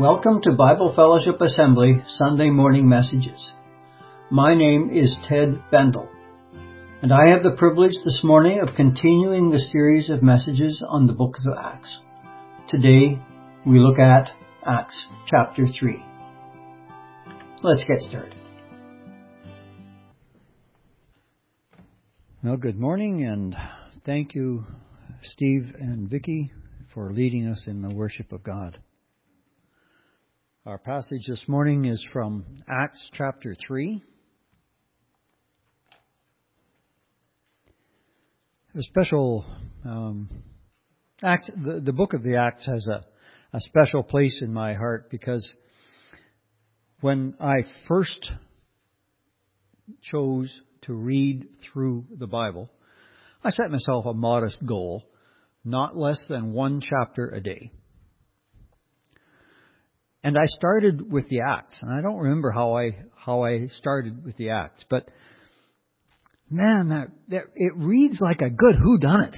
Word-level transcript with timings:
Welcome 0.00 0.40
to 0.44 0.52
Bible 0.52 0.94
Fellowship 0.96 1.42
Assembly 1.42 2.02
Sunday 2.06 2.48
morning 2.48 2.88
messages. 2.88 3.50
My 4.30 4.54
name 4.54 4.88
is 4.88 5.14
Ted 5.28 5.62
Bendel, 5.70 6.08
and 7.02 7.12
I 7.12 7.28
have 7.34 7.42
the 7.42 7.54
privilege 7.58 7.92
this 8.02 8.18
morning 8.24 8.60
of 8.60 8.74
continuing 8.76 9.50
the 9.50 9.58
series 9.58 10.08
of 10.08 10.22
messages 10.22 10.82
on 10.88 11.06
the 11.06 11.12
book 11.12 11.36
of 11.36 11.52
Acts. 11.54 12.00
Today 12.70 13.20
we 13.66 13.78
look 13.78 13.98
at 13.98 14.30
Acts 14.66 14.98
chapter 15.26 15.66
3. 15.68 16.02
Let's 17.62 17.84
get 17.84 17.98
started. 17.98 18.38
Well, 22.42 22.56
good 22.56 22.80
morning, 22.80 23.22
and 23.26 23.54
thank 24.06 24.34
you, 24.34 24.64
Steve 25.20 25.74
and 25.78 26.08
Vicki, 26.08 26.52
for 26.94 27.12
leading 27.12 27.48
us 27.48 27.64
in 27.66 27.82
the 27.82 27.94
worship 27.94 28.32
of 28.32 28.42
God. 28.42 28.78
Our 30.66 30.76
passage 30.76 31.22
this 31.26 31.42
morning 31.48 31.86
is 31.86 32.04
from 32.12 32.44
Acts 32.68 33.02
chapter 33.14 33.56
3. 33.66 34.02
A 38.74 38.82
special 38.82 39.46
um, 39.86 40.28
the, 41.22 41.80
the 41.82 41.94
book 41.94 42.12
of 42.12 42.22
the 42.22 42.36
Acts 42.36 42.66
has 42.66 42.86
a, 42.86 43.06
a 43.56 43.60
special 43.60 44.02
place 44.02 44.38
in 44.42 44.52
my 44.52 44.74
heart 44.74 45.10
because 45.10 45.50
when 47.00 47.36
I 47.40 47.64
first 47.88 48.30
chose 50.02 50.52
to 50.82 50.92
read 50.92 51.48
through 51.72 52.04
the 52.18 52.26
Bible, 52.26 52.70
I 53.42 53.48
set 53.48 53.70
myself 53.70 54.04
a 54.04 54.12
modest 54.12 54.58
goal, 54.66 55.04
not 55.64 55.96
less 55.96 56.22
than 56.28 56.52
one 56.52 56.82
chapter 56.82 57.30
a 57.30 57.40
day. 57.40 57.72
And 60.22 60.36
I 60.36 60.44
started 60.46 61.10
with 61.10 61.28
the 61.28 61.40
Acts, 61.40 61.82
and 61.82 61.90
I 61.90 62.02
don't 62.02 62.18
remember 62.18 62.50
how 62.50 62.76
I 62.76 62.90
how 63.16 63.44
I 63.44 63.68
started 63.78 64.24
with 64.24 64.36
the 64.36 64.50
Acts, 64.50 64.84
but 64.90 65.08
man, 66.50 66.88
that, 66.88 67.08
that 67.28 67.44
it 67.54 67.72
reads 67.76 68.20
like 68.20 68.42
a 68.42 68.50
good 68.50 68.74
who 68.76 68.98
done 68.98 69.22
it. 69.22 69.36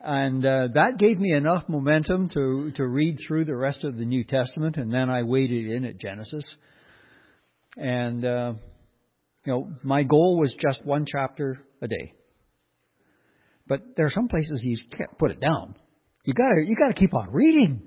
And 0.00 0.44
uh, 0.44 0.68
that 0.74 0.98
gave 0.98 1.18
me 1.18 1.32
enough 1.32 1.64
momentum 1.68 2.28
to 2.30 2.72
to 2.76 2.86
read 2.86 3.18
through 3.26 3.46
the 3.46 3.56
rest 3.56 3.84
of 3.84 3.96
the 3.96 4.04
New 4.04 4.24
Testament, 4.24 4.76
and 4.76 4.92
then 4.92 5.08
I 5.08 5.22
waded 5.22 5.70
in 5.70 5.84
at 5.84 5.98
Genesis. 5.98 6.44
And 7.76 8.24
uh, 8.24 8.52
you 9.44 9.52
know, 9.52 9.72
my 9.82 10.02
goal 10.02 10.38
was 10.38 10.54
just 10.60 10.84
one 10.84 11.06
chapter 11.06 11.64
a 11.80 11.88
day. 11.88 12.14
But 13.66 13.80
there 13.96 14.06
are 14.06 14.10
some 14.10 14.28
places 14.28 14.60
you 14.62 14.76
can't 14.90 15.18
put 15.18 15.30
it 15.30 15.40
down. 15.40 15.74
You 16.24 16.34
gotta 16.34 16.64
you 16.66 16.76
gotta 16.76 16.94
keep 16.94 17.14
on 17.14 17.30
reading. 17.32 17.82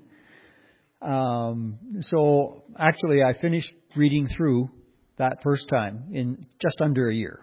Um, 1.02 1.78
so 2.00 2.62
actually, 2.78 3.22
I 3.22 3.38
finished 3.40 3.72
reading 3.96 4.28
through 4.28 4.70
that 5.18 5.38
first 5.42 5.68
time 5.68 6.08
in 6.12 6.46
just 6.60 6.80
under 6.80 7.08
a 7.08 7.14
year. 7.14 7.40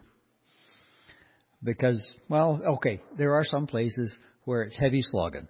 Because, 1.62 2.02
well, 2.30 2.62
okay, 2.76 3.02
there 3.18 3.36
are 3.36 3.44
some 3.44 3.68
places 3.68 4.18
where 4.46 4.62
it's 4.62 4.78
heavy 4.78 5.02
slogging. 5.02 5.48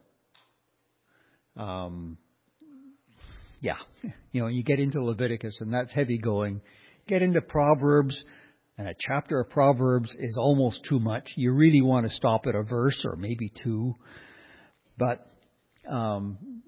Um, 1.56 2.18
yeah, 3.62 3.78
you 4.32 4.42
know, 4.42 4.48
you 4.48 4.64
get 4.64 4.80
into 4.80 5.04
Leviticus 5.04 5.58
and 5.60 5.74
that's 5.74 5.94
heavy 5.94 6.18
going. 6.18 6.62
Get 7.08 7.22
into 7.22 7.42
Proverbs, 7.42 8.24
and 8.78 8.88
a 8.88 8.94
chapter 9.00 9.40
of 9.42 9.50
Proverbs 9.50 10.16
is 10.20 10.38
almost 10.40 10.86
too 10.88 11.00
much. 11.00 11.34
You 11.36 11.52
really 11.52 11.82
want 11.82 12.06
to 12.06 12.12
stop 12.12 12.46
at 12.48 12.56
a 12.56 12.64
verse 12.64 13.00
or 13.04 13.16
maybe 13.16 13.52
two. 13.64 13.96
But 14.98 15.26
um, 15.90 16.59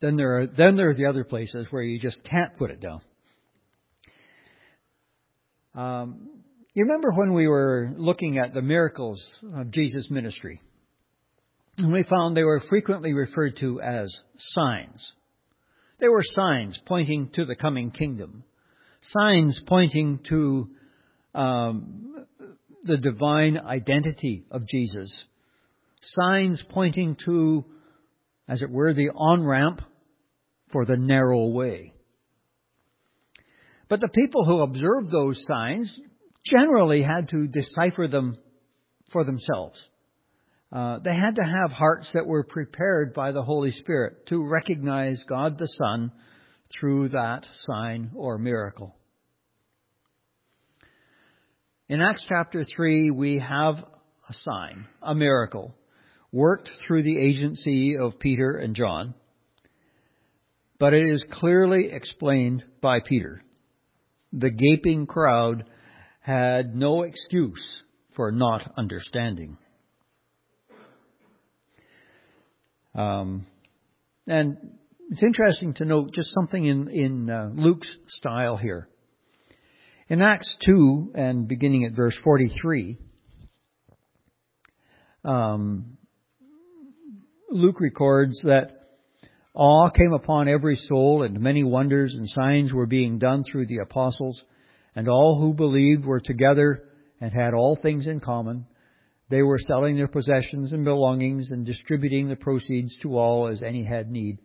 then 0.00 0.16
there 0.16 0.40
are 0.40 0.46
then 0.46 0.76
there 0.76 0.90
are 0.90 0.94
the 0.94 1.06
other 1.06 1.24
places 1.24 1.66
where 1.70 1.82
you 1.82 1.98
just 1.98 2.22
can't 2.24 2.56
put 2.56 2.70
it 2.70 2.80
down. 2.80 3.00
Um, 5.74 6.28
you 6.74 6.84
remember 6.84 7.10
when 7.12 7.34
we 7.34 7.46
were 7.46 7.92
looking 7.96 8.38
at 8.38 8.54
the 8.54 8.62
miracles 8.62 9.30
of 9.54 9.70
Jesus' 9.70 10.10
ministry, 10.10 10.60
and 11.78 11.92
we 11.92 12.02
found 12.02 12.36
they 12.36 12.44
were 12.44 12.62
frequently 12.68 13.12
referred 13.12 13.56
to 13.58 13.80
as 13.80 14.14
signs. 14.38 15.12
They 15.98 16.08
were 16.08 16.22
signs 16.22 16.78
pointing 16.86 17.30
to 17.34 17.44
the 17.44 17.56
coming 17.56 17.90
kingdom, 17.90 18.44
signs 19.00 19.62
pointing 19.66 20.20
to 20.28 20.68
um, 21.34 22.26
the 22.82 22.98
divine 22.98 23.58
identity 23.58 24.44
of 24.50 24.66
Jesus, 24.66 25.24
signs 26.02 26.64
pointing 26.70 27.16
to 27.24 27.64
as 28.48 28.62
it 28.62 28.70
were, 28.70 28.94
the 28.94 29.10
on 29.10 29.44
ramp 29.44 29.80
for 30.72 30.84
the 30.84 30.96
narrow 30.96 31.48
way. 31.48 31.92
But 33.88 34.00
the 34.00 34.08
people 34.08 34.44
who 34.44 34.60
observed 34.60 35.10
those 35.10 35.42
signs 35.46 35.94
generally 36.44 37.02
had 37.02 37.28
to 37.30 37.46
decipher 37.46 38.08
them 38.08 38.36
for 39.12 39.24
themselves. 39.24 39.84
Uh, 40.72 40.98
they 40.98 41.14
had 41.14 41.36
to 41.36 41.42
have 41.42 41.70
hearts 41.70 42.10
that 42.12 42.26
were 42.26 42.42
prepared 42.42 43.14
by 43.14 43.32
the 43.32 43.42
Holy 43.42 43.70
Spirit 43.70 44.26
to 44.26 44.44
recognize 44.44 45.22
God 45.28 45.58
the 45.58 45.68
Son 45.68 46.10
through 46.78 47.10
that 47.10 47.46
sign 47.66 48.10
or 48.14 48.38
miracle. 48.38 48.96
In 51.88 52.00
Acts 52.00 52.24
chapter 52.28 52.64
3, 52.64 53.12
we 53.12 53.38
have 53.38 53.76
a 54.28 54.32
sign, 54.42 54.86
a 55.00 55.14
miracle, 55.14 55.72
worked 56.36 56.70
through 56.86 57.02
the 57.02 57.18
agency 57.18 57.96
of 57.96 58.18
Peter 58.18 58.56
and 58.58 58.74
John, 58.74 59.14
but 60.78 60.92
it 60.92 61.06
is 61.06 61.24
clearly 61.32 61.88
explained 61.90 62.62
by 62.82 62.98
Peter. 63.00 63.42
The 64.34 64.50
gaping 64.50 65.06
crowd 65.06 65.64
had 66.20 66.76
no 66.76 67.04
excuse 67.04 67.82
for 68.14 68.32
not 68.32 68.70
understanding. 68.76 69.56
Um, 72.94 73.46
and 74.26 74.58
it's 75.10 75.22
interesting 75.22 75.72
to 75.74 75.86
note 75.86 76.12
just 76.12 76.34
something 76.34 76.66
in, 76.66 76.90
in 76.90 77.30
uh, 77.30 77.48
Luke's 77.54 77.90
style 78.08 78.58
here. 78.58 78.88
In 80.08 80.20
Acts 80.20 80.54
2 80.66 81.12
and 81.14 81.48
beginning 81.48 81.86
at 81.86 81.92
verse 81.92 82.18
43, 82.22 82.98
um, 85.24 85.96
Luke 87.56 87.80
records 87.80 88.40
that 88.44 88.82
awe 89.54 89.88
came 89.88 90.12
upon 90.12 90.46
every 90.48 90.76
soul, 90.76 91.22
and 91.22 91.40
many 91.40 91.64
wonders 91.64 92.14
and 92.14 92.28
signs 92.28 92.72
were 92.72 92.86
being 92.86 93.18
done 93.18 93.44
through 93.44 93.66
the 93.66 93.78
apostles, 93.78 94.40
and 94.94 95.08
all 95.08 95.40
who 95.40 95.54
believed 95.54 96.04
were 96.04 96.20
together 96.20 96.84
and 97.20 97.32
had 97.32 97.54
all 97.54 97.76
things 97.80 98.06
in 98.06 98.20
common. 98.20 98.66
They 99.30 99.42
were 99.42 99.58
selling 99.58 99.96
their 99.96 100.06
possessions 100.06 100.72
and 100.72 100.84
belongings 100.84 101.50
and 101.50 101.64
distributing 101.64 102.28
the 102.28 102.36
proceeds 102.36 102.94
to 102.98 103.16
all 103.16 103.48
as 103.48 103.62
any 103.62 103.84
had 103.84 104.10
need. 104.10 104.38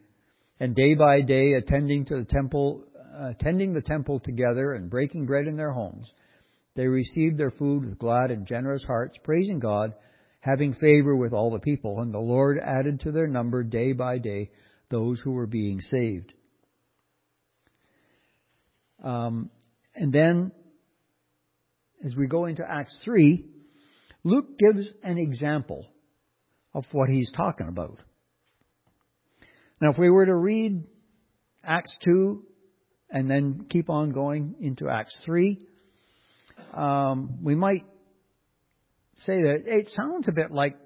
And 0.59 0.73
day 0.73 0.95
by 0.95 1.21
day, 1.21 1.53
attending 1.53 2.05
to 2.05 2.15
the 2.15 2.25
temple, 2.25 2.85
attending 3.13 3.73
the 3.73 3.81
temple 3.81 4.21
together 4.21 4.73
and 4.73 4.89
breaking 4.89 5.25
bread 5.25 5.47
in 5.47 5.57
their 5.57 5.71
homes, 5.71 6.09
they 6.75 6.87
received 6.87 7.37
their 7.37 7.51
food 7.51 7.83
with 7.83 7.99
glad 7.99 8.31
and 8.31 8.47
generous 8.47 8.83
hearts, 8.83 9.17
praising 9.21 9.59
God 9.59 9.93
having 10.41 10.73
favor 10.73 11.15
with 11.15 11.33
all 11.33 11.51
the 11.51 11.59
people, 11.59 12.01
and 12.01 12.13
the 12.13 12.19
Lord 12.19 12.59
added 12.59 12.99
to 13.01 13.11
their 13.11 13.27
number 13.27 13.63
day 13.63 13.93
by 13.93 14.17
day 14.17 14.49
those 14.89 15.21
who 15.21 15.31
were 15.31 15.47
being 15.47 15.79
saved. 15.79 16.33
Um, 19.03 19.49
and 19.95 20.11
then, 20.11 20.51
as 22.03 22.15
we 22.15 22.27
go 22.27 22.45
into 22.45 22.63
Acts 22.67 22.95
3, 23.03 23.45
Luke 24.23 24.57
gives 24.57 24.87
an 25.03 25.17
example 25.17 25.87
of 26.73 26.85
what 26.91 27.09
he's 27.09 27.31
talking 27.31 27.67
about. 27.67 27.99
Now, 29.81 29.91
if 29.91 29.97
we 29.97 30.09
were 30.09 30.25
to 30.25 30.35
read 30.35 30.83
Acts 31.63 31.95
2 32.03 32.43
and 33.09 33.29
then 33.29 33.65
keep 33.69 33.89
on 33.89 34.11
going 34.11 34.55
into 34.59 34.89
Acts 34.89 35.19
3, 35.25 35.57
um, 36.73 37.43
we 37.43 37.55
might 37.55 37.83
say 39.25 39.41
that 39.41 39.63
it 39.65 39.89
sounds 39.89 40.27
a 40.27 40.31
bit 40.31 40.51
like 40.51 40.77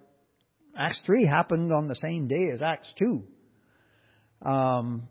Acts 0.78 1.02
3 1.06 1.26
happened 1.26 1.72
on 1.72 1.88
the 1.88 1.96
same 1.96 2.28
day 2.28 2.52
as 2.54 2.62
Acts 2.62 2.92
2. 3.00 3.24
Um, 4.46 5.08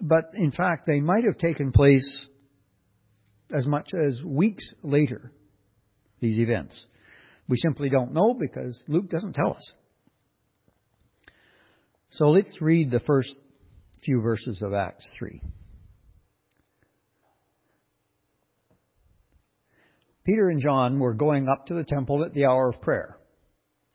but 0.00 0.30
in 0.34 0.52
fact, 0.52 0.86
they 0.86 1.00
might 1.00 1.24
have 1.24 1.38
taken 1.38 1.72
place 1.72 2.26
as 3.52 3.66
much 3.66 3.90
as 3.94 4.22
weeks 4.24 4.64
later, 4.82 5.32
these 6.20 6.38
events. 6.38 6.80
We 7.48 7.56
simply 7.58 7.90
don't 7.90 8.14
know 8.14 8.34
because 8.34 8.78
Luke 8.86 9.10
doesn't 9.10 9.34
tell 9.34 9.52
us. 9.54 9.72
So 12.10 12.26
let's 12.26 12.60
read 12.60 12.90
the 12.90 13.00
first 13.00 13.34
few 14.04 14.20
verses 14.20 14.62
of 14.62 14.72
Acts 14.72 15.08
3. 15.18 15.40
Peter 20.30 20.48
and 20.48 20.60
John 20.60 21.00
were 21.00 21.14
going 21.14 21.48
up 21.48 21.66
to 21.66 21.74
the 21.74 21.82
temple 21.82 22.24
at 22.24 22.32
the 22.34 22.46
hour 22.46 22.68
of 22.68 22.80
prayer, 22.80 23.18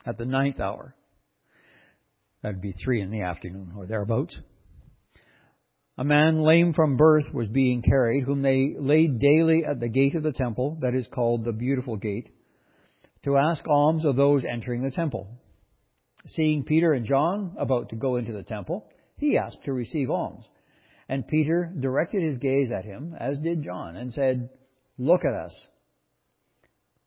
at 0.05 0.17
the 0.17 0.25
ninth 0.25 0.59
hour. 0.59 0.93
That'd 2.43 2.59
be 2.59 2.73
three 2.73 3.01
in 3.01 3.09
the 3.09 3.21
afternoon 3.21 3.71
or 3.77 3.85
thereabouts. 3.85 4.37
a 5.97 6.03
man 6.03 6.41
lame 6.41 6.73
from 6.73 6.97
birth 6.97 7.23
was 7.33 7.47
being 7.47 7.81
carried, 7.81 8.25
whom 8.25 8.41
they 8.41 8.75
laid 8.77 9.19
daily 9.19 9.63
at 9.63 9.79
the 9.79 9.87
gate 9.87 10.13
of 10.13 10.23
the 10.23 10.33
temple, 10.33 10.77
that 10.81 10.93
is 10.93 11.07
called 11.07 11.45
the 11.45 11.53
Beautiful 11.53 11.95
Gate, 11.95 12.27
to 13.23 13.37
ask 13.37 13.63
alms 13.65 14.03
of 14.03 14.17
those 14.17 14.43
entering 14.43 14.83
the 14.83 14.91
temple. 14.91 15.29
Seeing 16.27 16.65
Peter 16.65 16.91
and 16.91 17.05
John 17.05 17.55
about 17.57 17.91
to 17.91 17.95
go 17.95 18.17
into 18.17 18.33
the 18.33 18.43
temple, 18.43 18.89
he 19.15 19.37
asked 19.37 19.63
to 19.63 19.71
receive 19.71 20.09
alms. 20.09 20.45
And 21.07 21.25
Peter 21.29 21.73
directed 21.79 22.23
his 22.23 22.39
gaze 22.39 22.71
at 22.77 22.83
him, 22.83 23.15
as 23.17 23.37
did 23.37 23.63
John, 23.63 23.95
and 23.95 24.11
said, 24.11 24.49
Look 24.97 25.23
at 25.23 25.33
us. 25.33 25.53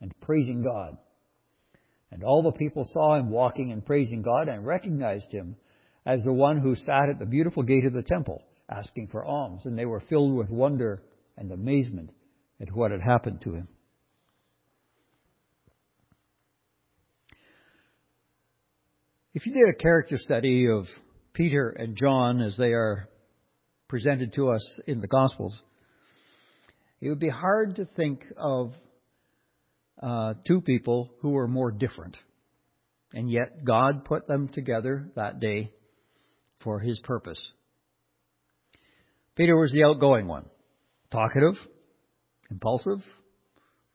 and 0.00 0.18
praising 0.20 0.62
God. 0.62 0.96
And 2.10 2.24
all 2.24 2.42
the 2.42 2.52
people 2.52 2.84
saw 2.84 3.16
him 3.16 3.30
walking 3.30 3.72
and 3.72 3.84
praising 3.84 4.22
God 4.22 4.48
and 4.48 4.66
recognized 4.66 5.30
him 5.30 5.56
as 6.06 6.22
the 6.22 6.32
one 6.32 6.58
who 6.58 6.74
sat 6.74 7.10
at 7.10 7.18
the 7.18 7.26
beautiful 7.26 7.62
gate 7.62 7.84
of 7.84 7.92
the 7.92 8.02
temple 8.02 8.42
asking 8.70 9.08
for 9.08 9.24
alms, 9.24 9.62
and 9.64 9.78
they 9.78 9.86
were 9.86 10.00
filled 10.08 10.34
with 10.34 10.50
wonder 10.50 11.02
and 11.36 11.50
amazement 11.52 12.10
at 12.60 12.74
what 12.74 12.90
had 12.90 13.00
happened 13.00 13.40
to 13.42 13.54
him. 13.54 13.68
If 19.34 19.46
you 19.46 19.52
did 19.52 19.68
a 19.68 19.74
character 19.74 20.16
study 20.18 20.66
of 20.68 20.86
Peter 21.32 21.68
and 21.68 21.96
John 21.96 22.40
as 22.40 22.56
they 22.56 22.72
are 22.72 23.08
presented 23.86 24.32
to 24.34 24.50
us 24.50 24.80
in 24.86 25.00
the 25.00 25.06
Gospels, 25.06 25.56
it 27.00 27.08
would 27.08 27.20
be 27.20 27.28
hard 27.28 27.76
to 27.76 27.84
think 27.84 28.24
of 28.36 28.72
uh, 30.02 30.34
two 30.46 30.60
people 30.60 31.10
who 31.20 31.30
were 31.30 31.48
more 31.48 31.70
different. 31.70 32.16
And 33.12 33.30
yet 33.30 33.64
God 33.64 34.04
put 34.04 34.26
them 34.26 34.48
together 34.48 35.10
that 35.16 35.40
day 35.40 35.72
for 36.62 36.78
his 36.80 37.00
purpose. 37.00 37.40
Peter 39.36 39.56
was 39.56 39.72
the 39.72 39.84
outgoing 39.84 40.26
one, 40.26 40.44
talkative, 41.12 41.54
impulsive, 42.50 42.98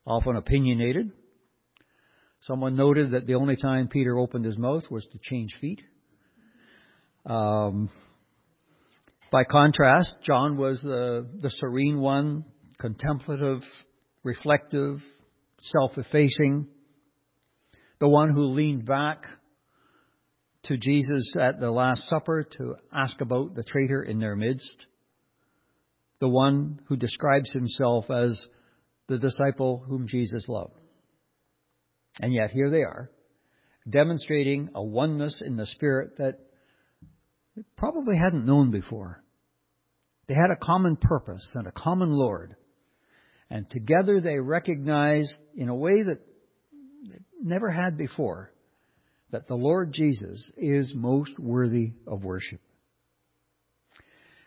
often 0.06 0.36
opinionated. 0.36 1.12
Someone 2.42 2.76
noted 2.76 3.12
that 3.12 3.26
the 3.26 3.34
only 3.34 3.56
time 3.56 3.88
Peter 3.88 4.18
opened 4.18 4.44
his 4.44 4.58
mouth 4.58 4.82
was 4.90 5.06
to 5.12 5.18
change 5.22 5.54
feet. 5.60 5.82
Um, 7.26 7.88
by 9.30 9.44
contrast, 9.44 10.14
John 10.22 10.56
was 10.56 10.80
the, 10.82 11.26
the 11.40 11.50
serene 11.50 12.00
one, 12.00 12.44
contemplative, 12.78 13.62
reflective, 14.22 14.98
self-effacing, 15.60 16.68
the 18.00 18.08
one 18.08 18.30
who 18.30 18.46
leaned 18.46 18.84
back 18.84 19.24
to 20.64 20.76
Jesus 20.76 21.34
at 21.40 21.60
the 21.60 21.70
Last 21.70 22.08
Supper 22.08 22.44
to 22.58 22.74
ask 22.92 23.20
about 23.20 23.54
the 23.54 23.64
traitor 23.64 24.02
in 24.02 24.18
their 24.18 24.36
midst, 24.36 24.86
the 26.20 26.28
one 26.28 26.80
who 26.88 26.96
describes 26.96 27.52
himself 27.52 28.10
as 28.10 28.46
the 29.08 29.18
disciple 29.18 29.84
whom 29.86 30.06
Jesus 30.08 30.46
loved. 30.48 30.74
And 32.20 32.32
yet 32.32 32.50
here 32.50 32.70
they 32.70 32.82
are, 32.82 33.10
demonstrating 33.88 34.70
a 34.74 34.82
oneness 34.82 35.42
in 35.44 35.56
the 35.56 35.66
Spirit 35.66 36.16
that 36.18 36.38
they 37.54 37.62
probably 37.76 38.16
hadn't 38.16 38.46
known 38.46 38.70
before. 38.70 39.22
They 40.26 40.34
had 40.34 40.50
a 40.50 40.64
common 40.64 40.96
purpose 40.96 41.46
and 41.54 41.66
a 41.66 41.72
common 41.72 42.10
Lord. 42.10 42.56
And 43.54 43.70
together 43.70 44.20
they 44.20 44.40
recognized 44.40 45.32
in 45.56 45.68
a 45.68 45.74
way 45.76 46.02
that 46.02 46.18
they 47.08 47.18
never 47.40 47.70
had 47.70 47.96
before 47.96 48.50
that 49.30 49.46
the 49.46 49.54
Lord 49.54 49.92
Jesus 49.92 50.50
is 50.56 50.90
most 50.92 51.38
worthy 51.38 51.92
of 52.04 52.24
worship. 52.24 52.60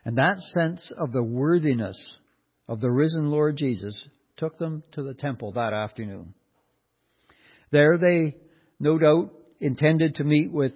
And 0.04 0.18
that 0.18 0.36
sense 0.38 0.92
of 0.98 1.14
the 1.14 1.24
worthiness 1.24 1.98
of 2.68 2.82
the 2.82 2.92
risen 2.92 3.28
Lord 3.32 3.56
Jesus 3.56 3.98
took 4.36 4.58
them 4.58 4.84
to 4.92 5.04
the 5.04 5.14
temple 5.14 5.54
that 5.54 5.72
afternoon. 5.72 6.34
There 7.72 7.98
they, 7.98 8.36
no 8.78 8.98
doubt, 8.98 9.32
intended 9.62 10.16
to 10.16 10.26
meet 10.26 10.52
with 10.52 10.74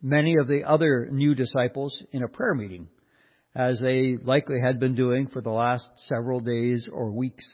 many 0.00 0.36
of 0.40 0.46
the 0.46 0.62
other 0.62 1.08
new 1.10 1.34
disciples 1.34 2.00
in 2.12 2.22
a 2.22 2.28
prayer 2.28 2.54
meeting, 2.54 2.86
as 3.58 3.80
they 3.80 4.16
likely 4.22 4.60
had 4.60 4.78
been 4.78 4.94
doing 4.94 5.26
for 5.26 5.42
the 5.42 5.50
last 5.50 5.88
several 6.06 6.38
days 6.38 6.88
or 6.90 7.10
weeks, 7.10 7.44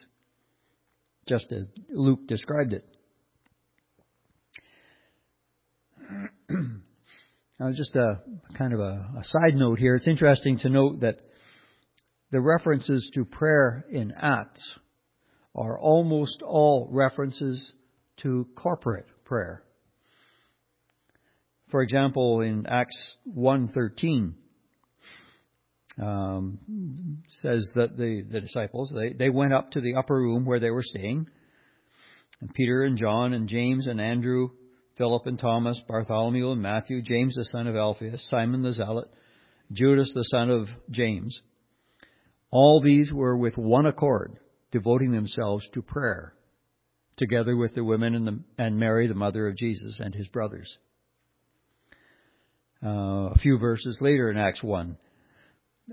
just 1.27 1.51
as 1.51 1.67
Luke 1.89 2.29
described 2.29 2.75
it. 2.75 2.85
now, 7.59 7.73
just 7.75 7.97
a 7.97 8.21
kind 8.59 8.75
of 8.75 8.81
a, 8.81 9.09
a 9.19 9.25
side 9.25 9.55
note 9.55 9.79
here. 9.79 9.97
It's 9.97 10.07
interesting 10.07 10.59
to 10.59 10.69
note 10.69 11.01
that 11.01 11.21
the 12.31 12.41
references 12.41 13.11
to 13.15 13.25
prayer 13.25 13.87
in 13.91 14.13
Acts 14.15 14.79
are 15.55 15.81
almost 15.81 16.43
all 16.43 16.91
references 16.93 17.73
to 18.19 18.47
corporate 18.57 19.07
prayer. 19.25 19.63
For 21.71 21.81
example, 21.81 22.43
in 22.43 22.67
Acts 22.67 22.99
1.13, 23.35 24.35
um, 26.01 27.23
says 27.43 27.71
that 27.75 27.97
the, 27.97 28.25
the 28.31 28.41
disciples, 28.41 28.93
they, 28.95 29.13
they 29.13 29.31
went 29.31 29.53
up 29.53 29.71
to 29.73 29.81
the 29.81 29.95
upper 29.95 30.17
room 30.17 30.45
where 30.45 30.61
they 30.61 30.71
were 30.71 30.83
staying, 30.83 31.27
and 32.41 32.53
Peter 32.53 32.83
and 32.83 32.99
John 32.99 33.33
and 33.33 33.49
James 33.49 33.87
and 33.87 34.01
Andrew 34.01 34.49
Philip 34.97 35.27
and 35.27 35.39
Thomas, 35.39 35.81
Bartholomew 35.89 36.53
and 36.53 36.63
Matthew, 36.63 37.03
James 37.03 37.35
the 37.35 37.45
son 37.47 37.67
of 37.67 37.75
Alphaeus, 37.75 38.29
Simon 38.31 38.63
the 38.63 38.73
Zealot, 38.73 39.09
Judas 39.73 40.11
the 40.15 40.25
son 40.25 40.51
of 40.51 40.69
James. 40.91 41.37
All 42.51 42.81
these 42.81 43.13
were 43.13 43.37
with 43.37 43.57
one 43.57 43.87
accord, 43.87 44.39
devoting 44.71 45.11
themselves 45.11 45.69
to 45.75 45.83
prayer, 45.83 46.35
together 47.17 47.57
with 47.57 47.75
the 47.75 47.83
women 47.83 48.15
and, 48.15 48.27
the, 48.27 48.41
and 48.57 48.79
Mary, 48.79 49.09
the 49.09 49.15
mother 49.15 49.49
of 49.49 49.57
Jesus, 49.57 49.99
and 49.99 50.15
his 50.15 50.29
brothers. 50.29 50.79
Uh, 52.85 53.31
a 53.31 53.39
few 53.41 53.59
verses 53.59 53.99
later 54.01 54.31
in 54.31 54.37
Acts 54.37 54.63
1, 54.63 54.97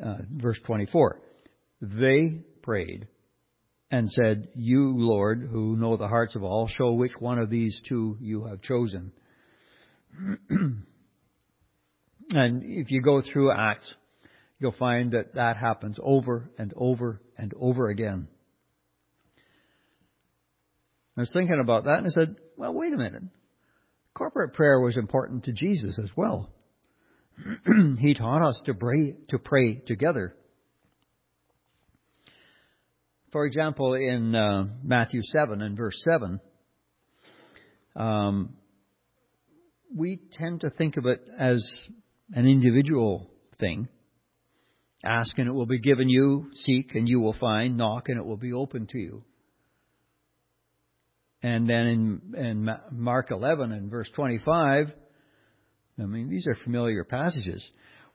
uh, 0.04 0.18
verse 0.32 0.60
24, 0.66 1.20
they 1.82 2.44
prayed 2.62 3.08
and 3.90 4.10
said, 4.10 4.48
You, 4.56 4.94
Lord, 4.96 5.48
who 5.52 5.76
know 5.76 5.98
the 5.98 6.08
hearts 6.08 6.36
of 6.36 6.44
all, 6.44 6.68
show 6.68 6.94
which 6.94 7.14
one 7.20 7.40
of 7.40 7.50
these 7.50 7.80
two 7.88 8.18
you 8.22 8.46
have 8.46 8.62
chosen. 8.62 9.12
and 10.50 10.84
if 12.30 12.92
you 12.92 13.02
go 13.02 13.22
through 13.22 13.52
Acts, 13.52 13.92
you'll 14.60 14.72
find 14.72 15.12
that 15.12 15.36
that 15.36 15.58
happens 15.58 15.98
over 16.02 16.50
and 16.58 16.74
over 16.76 17.22
and 17.38 17.54
over 17.60 17.90
again. 17.90 18.28
I 21.18 21.22
was 21.22 21.32
thinking 21.34 21.60
about 21.62 21.86
that 21.86 21.98
and 21.98 22.08
I 22.08 22.10
said, 22.10 22.36
well, 22.56 22.74
wait 22.74 22.94
a 22.94 22.98
minute. 22.98 23.24
Corporate 24.14 24.54
prayer 24.54 24.80
was 24.80 24.98
important 24.98 25.46
to 25.46 25.52
Jesus 25.52 26.00
as 26.02 26.10
well. 26.16 26.50
he 28.00 28.14
taught 28.14 28.48
us 28.48 28.60
to 28.66 28.74
pray, 28.74 29.16
to 29.30 29.40
pray 29.40 29.76
together. 29.86 30.36
For 33.32 33.46
example, 33.46 33.94
in 33.94 34.36
uh, 34.36 34.66
Matthew 34.84 35.22
7 35.24 35.62
and 35.62 35.78
verse 35.78 36.00
7, 36.10 36.40
um, 37.96 38.54
we 39.96 40.20
tend 40.34 40.62
to 40.62 40.70
think 40.70 40.98
of 40.98 41.06
it 41.06 41.22
as 41.40 41.66
an 42.34 42.46
individual 42.46 43.30
thing. 43.60 43.88
Ask 45.04 45.38
and 45.38 45.48
it 45.48 45.54
will 45.54 45.66
be 45.66 45.80
given 45.80 46.10
you, 46.10 46.52
seek 46.54 46.94
and 46.94 47.08
you 47.08 47.20
will 47.20 47.36
find, 47.40 47.78
knock 47.78 48.10
and 48.10 48.18
it 48.18 48.26
will 48.26 48.38
be 48.38 48.54
open 48.54 48.88
to 48.88 48.98
you. 48.98 49.24
And 51.42 51.68
then 51.68 51.88
in, 51.88 52.22
in 52.38 52.70
Mark 52.92 53.32
11 53.32 53.72
and 53.72 53.90
verse 53.90 54.10
25, 54.14 54.92
I 56.02 56.06
mean, 56.06 56.30
these 56.30 56.48
are 56.48 56.56
familiar 56.56 57.04
passages. 57.04 57.70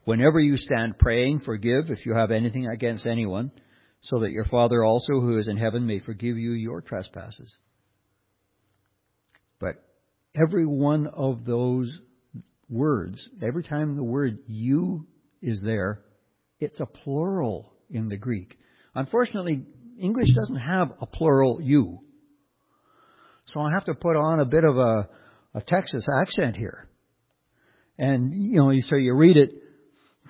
Whenever 0.05 0.41
you 0.41 0.57
stand 0.57 0.99
praying, 0.99 1.41
forgive 1.45 1.91
if 1.91 2.05
you 2.05 2.15
have 2.15 2.31
anything 2.31 2.67
against 2.67 3.07
anyone 3.07 3.53
so 4.03 4.21
that 4.21 4.33
your 4.33 4.45
Father 4.45 4.85
also 4.85 5.15
who 5.21 5.39
is 5.39 5.49
in 5.49 5.57
heaven 5.57 5.87
may 5.87 6.01
forgive 6.01 6.37
you 6.37 6.53
your 6.53 6.81
trespasses. 6.81 7.57
But 9.61 9.77
every 10.41 10.67
one 10.67 11.07
of 11.07 11.45
those 11.45 11.99
words, 12.69 13.29
every 13.43 13.63
time 13.63 13.97
the 13.97 14.05
word 14.05 14.39
you 14.47 15.07
is 15.41 15.61
there, 15.63 16.03
it's 16.59 16.81
a 16.81 16.87
plural 16.87 17.73
in 17.91 18.09
the 18.09 18.17
Greek. 18.17 18.59
Unfortunately, 18.95 19.65
English 19.99 20.29
doesn't 20.35 20.57
have 20.57 20.93
a 21.01 21.07
plural 21.07 21.61
you. 21.61 22.01
So 23.47 23.61
I 23.61 23.71
have 23.75 23.85
to 23.85 23.95
put 23.95 24.17
on 24.17 24.41
a 24.41 24.45
bit 24.45 24.65
of 24.65 24.77
a, 24.77 25.09
a 25.55 25.63
Texas 25.63 26.07
accent 26.21 26.57
here. 26.57 26.89
And, 27.99 28.35
you 28.35 28.59
know, 28.59 28.73
so 28.83 28.97
you 28.97 29.15
read 29.15 29.37
it, 29.37 29.55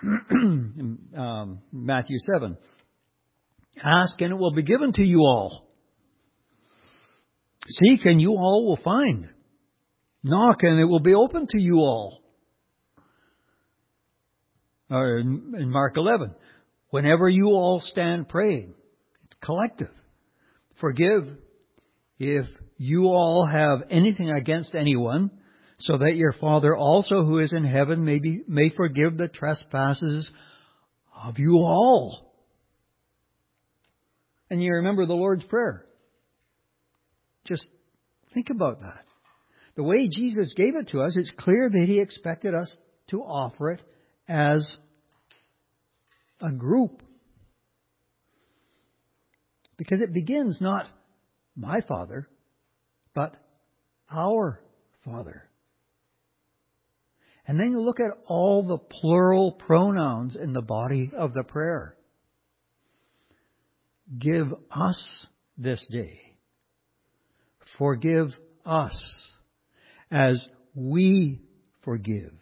um, 1.17 1.61
Matthew 1.73 2.17
7. 2.19 2.57
Ask 3.83 4.21
and 4.21 4.33
it 4.33 4.37
will 4.37 4.53
be 4.53 4.63
given 4.63 4.93
to 4.93 5.03
you 5.03 5.19
all. 5.19 5.67
Seek 7.67 8.05
and 8.05 8.21
you 8.21 8.31
all 8.31 8.67
will 8.67 8.83
find. 8.83 9.29
Knock 10.23 10.59
and 10.63 10.79
it 10.79 10.85
will 10.85 11.01
be 11.01 11.15
open 11.15 11.47
to 11.51 11.61
you 11.61 11.77
all. 11.77 12.23
Or 14.91 15.19
in 15.19 15.71
Mark 15.71 15.97
11. 15.97 16.35
Whenever 16.91 17.29
you 17.29 17.49
all 17.49 17.81
stand 17.83 18.29
praying, 18.29 18.75
it's 19.25 19.37
collective. 19.43 19.91
Forgive 20.81 21.27
if 22.19 22.47
you 22.77 23.07
all 23.07 23.47
have 23.47 23.83
anything 23.91 24.31
against 24.31 24.75
anyone, 24.75 25.31
so 25.79 25.99
that 25.99 26.17
your 26.17 26.33
Father 26.33 26.75
also 26.75 27.23
who 27.23 27.39
is 27.39 27.53
in 27.53 27.65
heaven 27.65 28.05
may, 28.05 28.19
be, 28.19 28.43
may 28.49 28.71
forgive 28.71 29.17
the 29.17 29.29
trespasses 29.29 30.31
of 31.25 31.35
you 31.39 31.59
all. 31.59 32.35
And 34.51 34.63
you 34.63 34.73
remember 34.75 35.07
the 35.07 35.15
Lord's 35.15 35.45
Prayer. 35.45 35.85
Just 37.45 37.67
think 38.33 38.51
about 38.51 38.81
that. 38.81 39.05
The 39.77 39.83
way 39.83 40.09
Jesus 40.09 40.55
gave 40.57 40.75
it 40.75 40.89
to 40.89 41.01
us, 41.01 41.17
it's 41.17 41.33
clear 41.37 41.69
that 41.71 41.87
He 41.89 42.01
expected 42.01 42.55
us 42.55 42.73
to 43.09 43.21
offer 43.21 43.73
it 43.73 43.83
as 44.29 44.77
a 46.41 46.53
group. 46.53 47.03
Because 49.77 50.01
it 50.01 50.15
begins 50.15 50.59
not 50.61 50.87
my 51.55 51.81
Father, 51.87 52.29
but 53.15 53.35
our 54.11 54.61
Father. 55.05 55.43
And 57.47 57.61
then 57.61 57.71
you 57.71 57.81
look 57.81 58.01
at 58.01 58.11
all 58.27 58.65
the 58.65 58.79
plural 58.79 59.53
pronouns 59.53 60.37
in 60.37 60.53
the 60.53 60.63
body 60.63 61.13
of 61.17 61.33
the 61.33 61.45
prayer. 61.45 61.97
Give 64.19 64.53
us 64.71 65.27
this 65.57 65.85
day. 65.91 66.21
Forgive 67.79 68.29
us 68.65 68.99
as 70.11 70.41
we 70.75 71.41
forgive. 71.85 72.33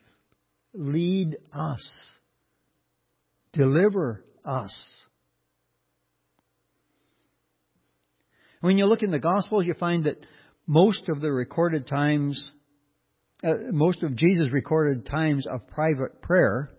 Lead 0.73 1.37
us. 1.53 1.87
Deliver 3.53 4.25
us. 4.45 4.75
When 8.61 8.79
you 8.79 8.87
look 8.87 9.03
in 9.03 9.11
the 9.11 9.19
Gospels, 9.19 9.65
you 9.67 9.75
find 9.75 10.05
that 10.05 10.25
most 10.67 11.09
of 11.09 11.21
the 11.21 11.31
recorded 11.31 11.87
times, 11.87 12.51
uh, 13.45 13.55
most 13.73 14.03
of 14.03 14.17
Jesus' 14.17 14.53
recorded 14.53 15.07
times 15.07 15.47
of 15.47 15.67
private 15.69 16.23
prayer 16.23 16.71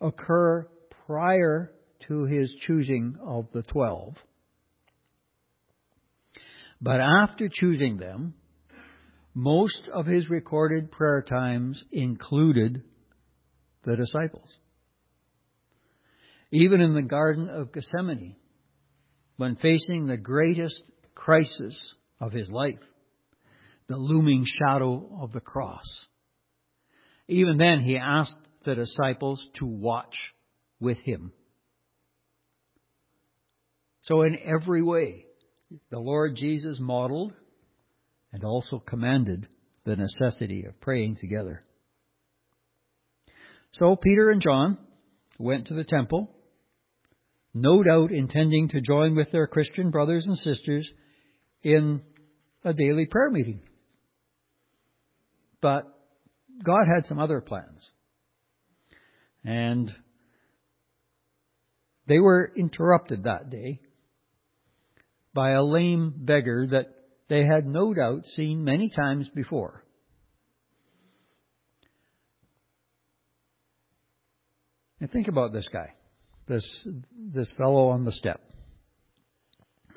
occur 0.00 0.66
prior 1.06 1.72
to 2.08 2.24
his 2.24 2.52
choosing 2.66 3.16
of 3.24 3.46
the 3.52 3.62
twelve. 3.62 4.16
But 6.80 7.00
after 7.00 7.48
choosing 7.52 7.98
them, 7.98 8.34
most 9.34 9.88
of 9.92 10.06
his 10.06 10.28
recorded 10.28 10.90
prayer 10.90 11.22
times 11.22 11.82
included 11.92 12.82
the 13.84 13.96
disciples. 13.96 14.56
Even 16.50 16.80
in 16.80 16.94
the 16.94 17.02
Garden 17.02 17.48
of 17.48 17.72
Gethsemane, 17.72 18.34
when 19.36 19.56
facing 19.56 20.06
the 20.06 20.16
greatest 20.16 20.82
crisis 21.14 21.94
of 22.20 22.32
his 22.32 22.50
life, 22.50 22.80
the 23.90 23.96
looming 23.96 24.44
shadow 24.46 25.18
of 25.20 25.32
the 25.32 25.40
cross. 25.40 26.06
Even 27.26 27.58
then, 27.58 27.80
he 27.80 27.96
asked 27.96 28.36
the 28.64 28.76
disciples 28.76 29.44
to 29.58 29.66
watch 29.66 30.14
with 30.78 30.98
him. 30.98 31.32
So, 34.02 34.22
in 34.22 34.38
every 34.44 34.80
way, 34.80 35.26
the 35.90 35.98
Lord 35.98 36.36
Jesus 36.36 36.76
modeled 36.78 37.32
and 38.32 38.44
also 38.44 38.78
commanded 38.78 39.48
the 39.84 39.96
necessity 39.96 40.66
of 40.66 40.80
praying 40.80 41.16
together. 41.16 41.64
So, 43.72 43.96
Peter 43.96 44.30
and 44.30 44.40
John 44.40 44.78
went 45.36 45.66
to 45.66 45.74
the 45.74 45.82
temple, 45.82 46.30
no 47.52 47.82
doubt 47.82 48.12
intending 48.12 48.68
to 48.68 48.80
join 48.80 49.16
with 49.16 49.32
their 49.32 49.48
Christian 49.48 49.90
brothers 49.90 50.26
and 50.28 50.38
sisters 50.38 50.88
in 51.64 52.02
a 52.62 52.72
daily 52.72 53.06
prayer 53.06 53.30
meeting. 53.30 53.62
But 55.60 55.84
God 56.62 56.84
had 56.92 57.06
some 57.06 57.18
other 57.18 57.40
plans. 57.40 57.86
And 59.44 59.90
they 62.06 62.18
were 62.18 62.50
interrupted 62.56 63.24
that 63.24 63.50
day 63.50 63.80
by 65.32 65.52
a 65.52 65.62
lame 65.62 66.12
beggar 66.16 66.66
that 66.68 66.86
they 67.28 67.44
had 67.44 67.66
no 67.66 67.94
doubt 67.94 68.26
seen 68.26 68.64
many 68.64 68.90
times 68.90 69.28
before. 69.34 69.84
And 75.00 75.10
think 75.10 75.28
about 75.28 75.52
this 75.52 75.68
guy, 75.72 75.94
this 76.46 76.68
this 77.16 77.50
fellow 77.56 77.88
on 77.88 78.04
the 78.04 78.12
step. 78.12 78.40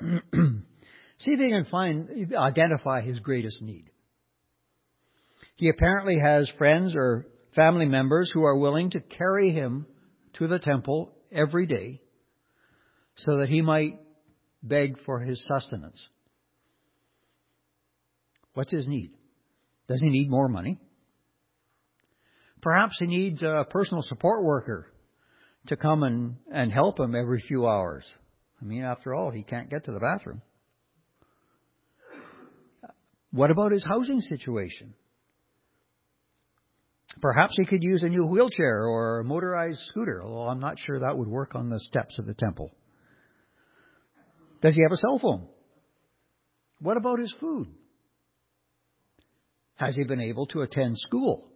See 0.00 1.30
if 1.30 1.40
you 1.40 1.50
can 1.50 1.66
find, 1.70 2.34
identify 2.34 3.02
his 3.02 3.20
greatest 3.20 3.60
need. 3.60 3.90
He 5.56 5.68
apparently 5.68 6.16
has 6.18 6.48
friends 6.58 6.94
or 6.96 7.26
family 7.54 7.86
members 7.86 8.30
who 8.32 8.44
are 8.44 8.58
willing 8.58 8.90
to 8.90 9.00
carry 9.00 9.52
him 9.52 9.86
to 10.34 10.48
the 10.48 10.58
temple 10.58 11.12
every 11.30 11.66
day 11.66 12.00
so 13.16 13.38
that 13.38 13.48
he 13.48 13.62
might 13.62 14.00
beg 14.62 14.98
for 15.04 15.20
his 15.20 15.44
sustenance. 15.48 16.00
What's 18.54 18.72
his 18.72 18.88
need? 18.88 19.12
Does 19.88 20.00
he 20.00 20.08
need 20.08 20.30
more 20.30 20.48
money? 20.48 20.80
Perhaps 22.62 22.96
he 22.98 23.06
needs 23.06 23.42
a 23.42 23.66
personal 23.68 24.02
support 24.02 24.42
worker 24.42 24.90
to 25.66 25.76
come 25.76 26.02
and, 26.02 26.36
and 26.50 26.72
help 26.72 26.98
him 26.98 27.14
every 27.14 27.40
few 27.40 27.66
hours. 27.66 28.04
I 28.60 28.64
mean, 28.64 28.82
after 28.82 29.14
all, 29.14 29.30
he 29.30 29.44
can't 29.44 29.70
get 29.70 29.84
to 29.84 29.92
the 29.92 30.00
bathroom. 30.00 30.40
What 33.30 33.50
about 33.50 33.72
his 33.72 33.84
housing 33.84 34.20
situation? 34.20 34.94
Perhaps 37.20 37.54
he 37.56 37.64
could 37.64 37.82
use 37.82 38.02
a 38.02 38.08
new 38.08 38.26
wheelchair 38.26 38.86
or 38.86 39.20
a 39.20 39.24
motorized 39.24 39.82
scooter, 39.88 40.22
although 40.22 40.50
I'm 40.50 40.60
not 40.60 40.78
sure 40.78 41.00
that 41.00 41.16
would 41.16 41.28
work 41.28 41.54
on 41.54 41.68
the 41.68 41.80
steps 41.80 42.18
of 42.18 42.26
the 42.26 42.34
temple. 42.34 42.74
Does 44.60 44.74
he 44.74 44.82
have 44.82 44.92
a 44.92 44.96
cell 44.96 45.18
phone? 45.18 45.48
What 46.80 46.96
about 46.96 47.18
his 47.18 47.34
food? 47.40 47.68
Has 49.76 49.96
he 49.96 50.04
been 50.04 50.20
able 50.20 50.46
to 50.48 50.62
attend 50.62 50.98
school? 50.98 51.50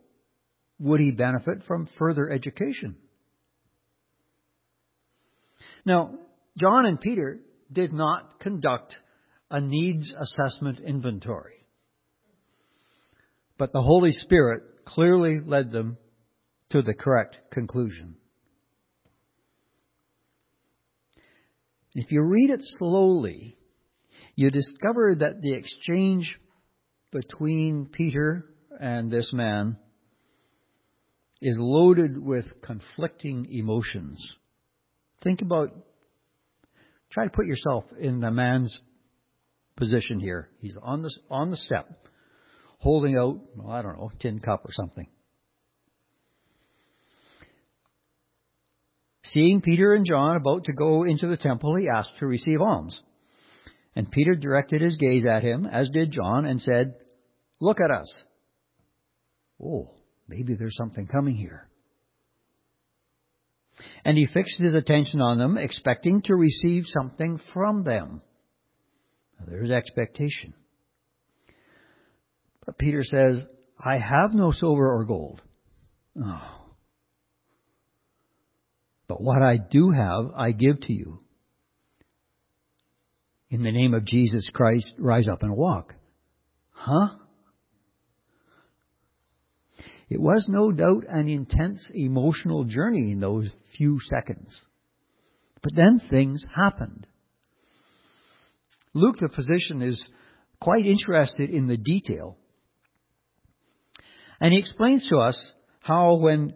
Would 0.80 1.00
he 1.00 1.10
benefit 1.10 1.64
from 1.66 1.88
further 1.98 2.30
education? 2.30 2.96
Now, 5.84 6.14
John 6.56 6.86
and 6.86 7.00
Peter 7.00 7.40
did 7.72 7.92
not 7.92 8.40
conduct 8.40 8.96
a 9.50 9.60
needs 9.60 10.12
assessment 10.18 10.80
inventory. 10.80 11.64
But 13.56 13.72
the 13.72 13.82
Holy 13.82 14.12
Spirit 14.12 14.62
clearly 14.88 15.38
led 15.44 15.70
them 15.70 15.98
to 16.70 16.82
the 16.82 16.94
correct 16.94 17.38
conclusion. 17.52 18.16
If 21.94 22.10
you 22.10 22.22
read 22.22 22.50
it 22.50 22.60
slowly, 22.78 23.56
you 24.34 24.50
discover 24.50 25.14
that 25.18 25.40
the 25.42 25.54
exchange 25.54 26.38
between 27.10 27.88
Peter 27.92 28.44
and 28.80 29.10
this 29.10 29.30
man 29.32 29.78
is 31.40 31.56
loaded 31.60 32.18
with 32.18 32.44
conflicting 32.62 33.46
emotions. 33.50 34.18
Think 35.22 35.42
about, 35.42 35.74
try 37.10 37.24
to 37.24 37.30
put 37.30 37.46
yourself 37.46 37.84
in 37.98 38.20
the 38.20 38.30
man's 38.30 38.76
position 39.76 40.20
here. 40.20 40.48
He's 40.60 40.76
on 40.82 41.02
the, 41.02 41.10
on 41.30 41.50
the 41.50 41.56
step 41.56 41.88
holding 42.78 43.16
out, 43.16 43.40
well, 43.56 43.70
I 43.70 43.82
don't 43.82 43.98
know, 43.98 44.10
tin 44.18 44.40
cup 44.40 44.64
or 44.64 44.72
something. 44.72 45.06
Seeing 49.24 49.60
Peter 49.60 49.94
and 49.94 50.06
John 50.06 50.36
about 50.36 50.64
to 50.64 50.72
go 50.72 51.04
into 51.04 51.26
the 51.26 51.36
temple, 51.36 51.76
he 51.76 51.86
asked 51.94 52.12
to 52.18 52.26
receive 52.26 52.60
alms. 52.60 52.98
And 53.94 54.10
Peter 54.10 54.34
directed 54.34 54.80
his 54.80 54.96
gaze 54.96 55.26
at 55.26 55.42
him, 55.42 55.66
as 55.66 55.90
did 55.90 56.12
John, 56.12 56.46
and 56.46 56.60
said, 56.60 56.94
Look 57.60 57.78
at 57.80 57.90
us. 57.90 58.08
Oh, 59.62 59.90
maybe 60.28 60.54
there's 60.54 60.76
something 60.76 61.06
coming 61.06 61.34
here. 61.34 61.68
And 64.04 64.16
he 64.16 64.26
fixed 64.26 64.60
his 64.60 64.74
attention 64.74 65.20
on 65.20 65.38
them, 65.38 65.58
expecting 65.58 66.22
to 66.22 66.34
receive 66.34 66.84
something 66.86 67.40
from 67.52 67.84
them. 67.84 68.22
There's 69.46 69.70
expectation. 69.70 70.54
But 72.68 72.76
Peter 72.76 73.02
says, 73.02 73.40
I 73.82 73.96
have 73.96 74.34
no 74.34 74.52
silver 74.52 74.94
or 74.94 75.06
gold. 75.06 75.40
Oh. 76.22 76.66
But 79.08 79.22
what 79.22 79.40
I 79.40 79.56
do 79.56 79.90
have, 79.90 80.26
I 80.36 80.50
give 80.50 80.78
to 80.82 80.92
you. 80.92 81.18
In 83.48 83.62
the 83.62 83.72
name 83.72 83.94
of 83.94 84.04
Jesus 84.04 84.50
Christ, 84.52 84.92
rise 84.98 85.28
up 85.28 85.42
and 85.42 85.56
walk. 85.56 85.94
Huh? 86.72 87.08
It 90.10 90.20
was 90.20 90.44
no 90.46 90.70
doubt 90.70 91.04
an 91.08 91.26
intense 91.26 91.88
emotional 91.94 92.64
journey 92.64 93.12
in 93.12 93.20
those 93.20 93.48
few 93.78 93.98
seconds. 93.98 94.54
But 95.62 95.74
then 95.74 96.02
things 96.10 96.44
happened. 96.54 97.06
Luke, 98.92 99.16
the 99.18 99.30
physician, 99.30 99.80
is 99.80 100.04
quite 100.60 100.84
interested 100.84 101.48
in 101.48 101.66
the 101.66 101.78
detail. 101.78 102.36
And 104.40 104.52
he 104.52 104.58
explains 104.58 105.06
to 105.08 105.18
us 105.18 105.40
how 105.80 106.16
when 106.16 106.54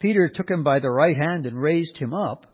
Peter 0.00 0.28
took 0.28 0.50
him 0.50 0.64
by 0.64 0.80
the 0.80 0.90
right 0.90 1.16
hand 1.16 1.46
and 1.46 1.60
raised 1.60 1.96
him 1.98 2.14
up, 2.14 2.46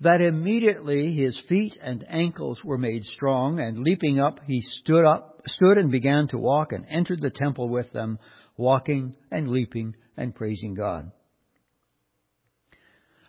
that 0.00 0.20
immediately 0.20 1.12
his 1.14 1.38
feet 1.48 1.74
and 1.80 2.04
ankles 2.08 2.62
were 2.64 2.78
made 2.78 3.04
strong, 3.04 3.58
and 3.58 3.78
leaping 3.78 4.20
up, 4.20 4.38
he 4.46 4.60
stood 4.60 5.04
up, 5.04 5.42
stood 5.46 5.76
and 5.76 5.90
began 5.90 6.28
to 6.28 6.38
walk 6.38 6.72
and 6.72 6.86
entered 6.88 7.20
the 7.20 7.30
temple 7.30 7.68
with 7.68 7.92
them, 7.92 8.18
walking 8.56 9.16
and 9.30 9.48
leaping 9.48 9.94
and 10.16 10.34
praising 10.34 10.74
God. 10.74 11.10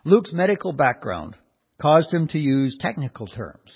Luke's 0.06 0.32
medical 0.32 0.72
background 0.72 1.36
caused 1.82 2.14
him 2.14 2.28
to 2.28 2.40
use 2.40 2.78
technical 2.80 3.28
terms 3.28 3.72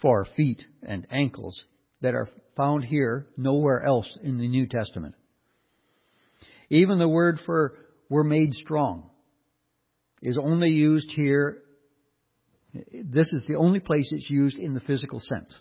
for 0.00 0.26
feet 0.36 0.62
and 0.82 1.06
ankles 1.10 1.62
that 2.00 2.14
are 2.14 2.28
found 2.56 2.84
here 2.84 3.26
nowhere 3.36 3.84
else 3.84 4.10
in 4.22 4.38
the 4.38 4.48
New 4.48 4.66
Testament. 4.66 5.14
Even 6.70 6.98
the 6.98 7.08
word 7.08 7.40
for 7.44 7.74
were 8.08 8.24
made 8.24 8.54
strong 8.54 9.10
is 10.22 10.38
only 10.38 10.70
used 10.70 11.10
here. 11.10 11.62
This 12.72 13.30
is 13.32 13.42
the 13.48 13.56
only 13.56 13.80
place 13.80 14.08
it's 14.12 14.30
used 14.30 14.56
in 14.56 14.74
the 14.74 14.80
physical 14.80 15.20
sense 15.20 15.56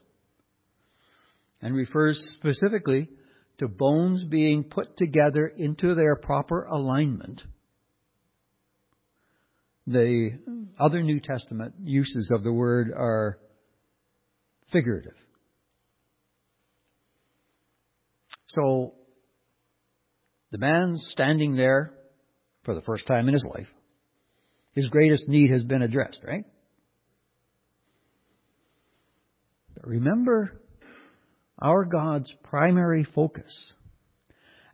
and 1.62 1.76
refers 1.76 2.36
specifically 2.38 3.10
to 3.58 3.68
bones 3.68 4.24
being 4.24 4.64
put 4.64 4.96
together 4.98 5.48
into 5.48 5.96
their 5.96 6.16
proper 6.16 6.64
alignment. 6.66 7.42
The 9.88 10.40
other 10.80 11.02
New 11.02 11.20
Testament 11.20 11.74
uses 11.82 12.32
of 12.34 12.44
the 12.44 12.54
word 12.54 12.92
are 12.96 13.40
figurative. 14.72 15.16
So, 18.50 18.94
the 20.52 20.58
man 20.58 20.96
standing 20.98 21.56
there 21.56 21.94
for 22.64 22.76
the 22.76 22.82
first 22.82 23.08
time 23.08 23.28
in 23.28 23.34
his 23.34 23.46
life, 23.46 23.68
his 24.74 24.88
greatest 24.88 25.28
need 25.28 25.52
has 25.52 25.64
been 25.64 25.82
addressed, 25.82 26.20
right? 26.24 26.46
But 29.76 29.88
remember 29.88 30.62
our 31.62 31.86
God's 31.86 32.34
primary 32.44 33.04
focus 33.04 33.52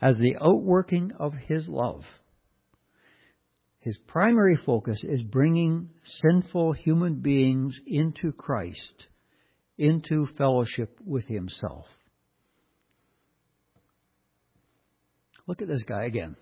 as 0.01 0.17
the 0.17 0.35
outworking 0.41 1.11
of 1.19 1.33
His 1.33 1.67
love. 1.67 2.03
His 3.79 3.97
primary 4.07 4.57
focus 4.65 5.03
is 5.03 5.21
bringing 5.21 5.89
sinful 6.03 6.73
human 6.73 7.21
beings 7.21 7.79
into 7.85 8.31
Christ, 8.31 9.07
into 9.77 10.27
fellowship 10.37 10.99
with 11.05 11.25
Himself. 11.25 11.85
Look 15.47 15.61
at 15.61 15.67
this 15.67 15.83
guy 15.83 16.05
again. 16.05 16.35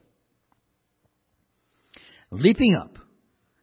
Leaping 2.32 2.76
up, 2.76 2.98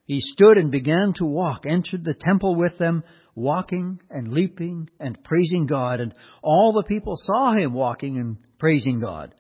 he 0.05 0.21
stood 0.21 0.59
and 0.59 0.71
began 0.71 1.15
to 1.15 1.25
walk, 1.25 1.67
entered 1.67 2.05
the 2.05 2.15
temple 2.15 2.57
with 2.57 2.79
them, 2.79 3.03
walking 3.35 4.01
and 4.11 4.33
leaping 4.33 4.89
and 4.99 5.23
praising 5.25 5.67
God. 5.67 6.01
And 6.01 6.15
all 6.43 6.73
the 6.73 6.89
people 6.89 7.15
saw 7.17 7.55
him 7.55 7.73
walking 7.73 8.19
and 8.19 8.37
praising 8.59 9.01
God 9.01 9.35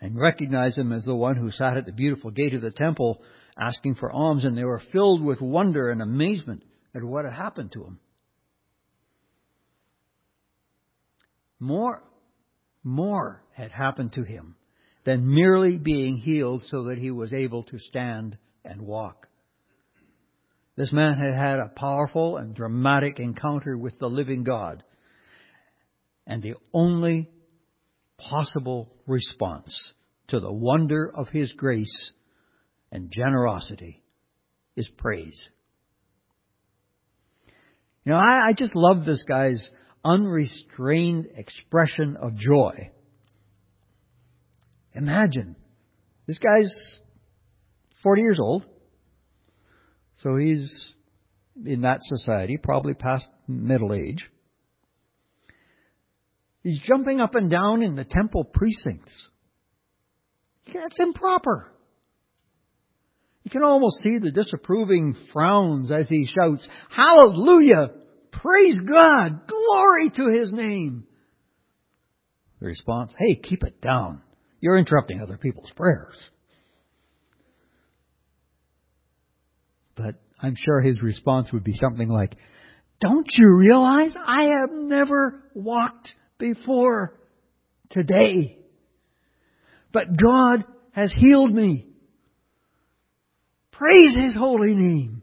and 0.00 0.18
recognized 0.18 0.76
him 0.76 0.92
as 0.92 1.04
the 1.04 1.14
one 1.14 1.36
who 1.36 1.50
sat 1.50 1.76
at 1.76 1.86
the 1.86 1.92
beautiful 1.92 2.30
gate 2.30 2.54
of 2.54 2.62
the 2.62 2.70
temple 2.70 3.22
asking 3.58 3.94
for 3.94 4.12
alms. 4.12 4.44
And 4.44 4.58
they 4.58 4.64
were 4.64 4.82
filled 4.92 5.22
with 5.22 5.40
wonder 5.40 5.90
and 5.90 6.02
amazement 6.02 6.62
at 6.94 7.02
what 7.02 7.24
had 7.24 7.34
happened 7.34 7.72
to 7.72 7.84
him. 7.84 7.98
More, 11.58 12.02
more 12.82 13.42
had 13.52 13.70
happened 13.70 14.12
to 14.14 14.22
him 14.22 14.56
than 15.04 15.34
merely 15.34 15.78
being 15.78 16.16
healed 16.16 16.64
so 16.64 16.84
that 16.84 16.98
he 16.98 17.10
was 17.10 17.32
able 17.32 17.62
to 17.64 17.78
stand 17.78 18.38
and 18.64 18.82
walk. 18.82 19.28
This 20.76 20.92
man 20.92 21.16
had 21.16 21.36
had 21.36 21.58
a 21.60 21.72
powerful 21.76 22.36
and 22.36 22.54
dramatic 22.54 23.20
encounter 23.20 23.76
with 23.76 23.98
the 23.98 24.08
living 24.08 24.42
God. 24.42 24.82
And 26.26 26.42
the 26.42 26.54
only 26.72 27.30
possible 28.18 28.90
response 29.06 29.74
to 30.28 30.40
the 30.40 30.52
wonder 30.52 31.12
of 31.14 31.28
His 31.28 31.52
grace 31.52 32.12
and 32.90 33.12
generosity 33.12 34.02
is 34.76 34.90
praise. 34.96 35.38
You 38.04 38.12
know, 38.12 38.18
I, 38.18 38.48
I 38.48 38.52
just 38.56 38.74
love 38.74 39.04
this 39.04 39.22
guy's 39.22 39.68
unrestrained 40.04 41.28
expression 41.36 42.16
of 42.20 42.34
joy. 42.36 42.90
Imagine, 44.94 45.56
this 46.26 46.38
guy's 46.38 46.98
40 48.02 48.22
years 48.22 48.40
old. 48.40 48.64
So 50.22 50.36
he's 50.36 50.94
in 51.64 51.82
that 51.82 51.98
society, 52.00 52.58
probably 52.62 52.94
past 52.94 53.26
middle 53.48 53.92
age. 53.92 54.30
He's 56.62 56.80
jumping 56.80 57.20
up 57.20 57.34
and 57.34 57.50
down 57.50 57.82
in 57.82 57.94
the 57.94 58.04
temple 58.04 58.44
precincts. 58.44 59.14
That's 60.72 60.98
improper. 60.98 61.70
You 63.42 63.50
can 63.50 63.62
almost 63.62 64.02
see 64.02 64.18
the 64.18 64.32
disapproving 64.32 65.14
frowns 65.32 65.92
as 65.92 66.08
he 66.08 66.26
shouts, 66.26 66.66
Hallelujah! 66.88 67.88
Praise 68.32 68.80
God! 68.80 69.46
Glory 69.46 70.10
to 70.16 70.38
His 70.38 70.50
name! 70.52 71.04
The 72.60 72.66
response, 72.66 73.12
Hey, 73.18 73.34
keep 73.34 73.62
it 73.62 73.82
down. 73.82 74.22
You're 74.64 74.78
interrupting 74.78 75.20
other 75.20 75.36
people's 75.36 75.70
prayers. 75.76 76.16
But 79.94 80.14
I'm 80.40 80.54
sure 80.56 80.80
his 80.80 81.02
response 81.02 81.52
would 81.52 81.64
be 81.64 81.74
something 81.74 82.08
like, 82.08 82.34
Don't 82.98 83.28
you 83.36 83.56
realize 83.58 84.14
I 84.16 84.44
have 84.58 84.70
never 84.72 85.42
walked 85.52 86.12
before 86.38 87.12
today? 87.90 88.56
But 89.92 90.06
God 90.16 90.64
has 90.92 91.12
healed 91.14 91.52
me. 91.52 91.84
Praise 93.70 94.16
His 94.18 94.34
holy 94.34 94.74
name. 94.74 95.20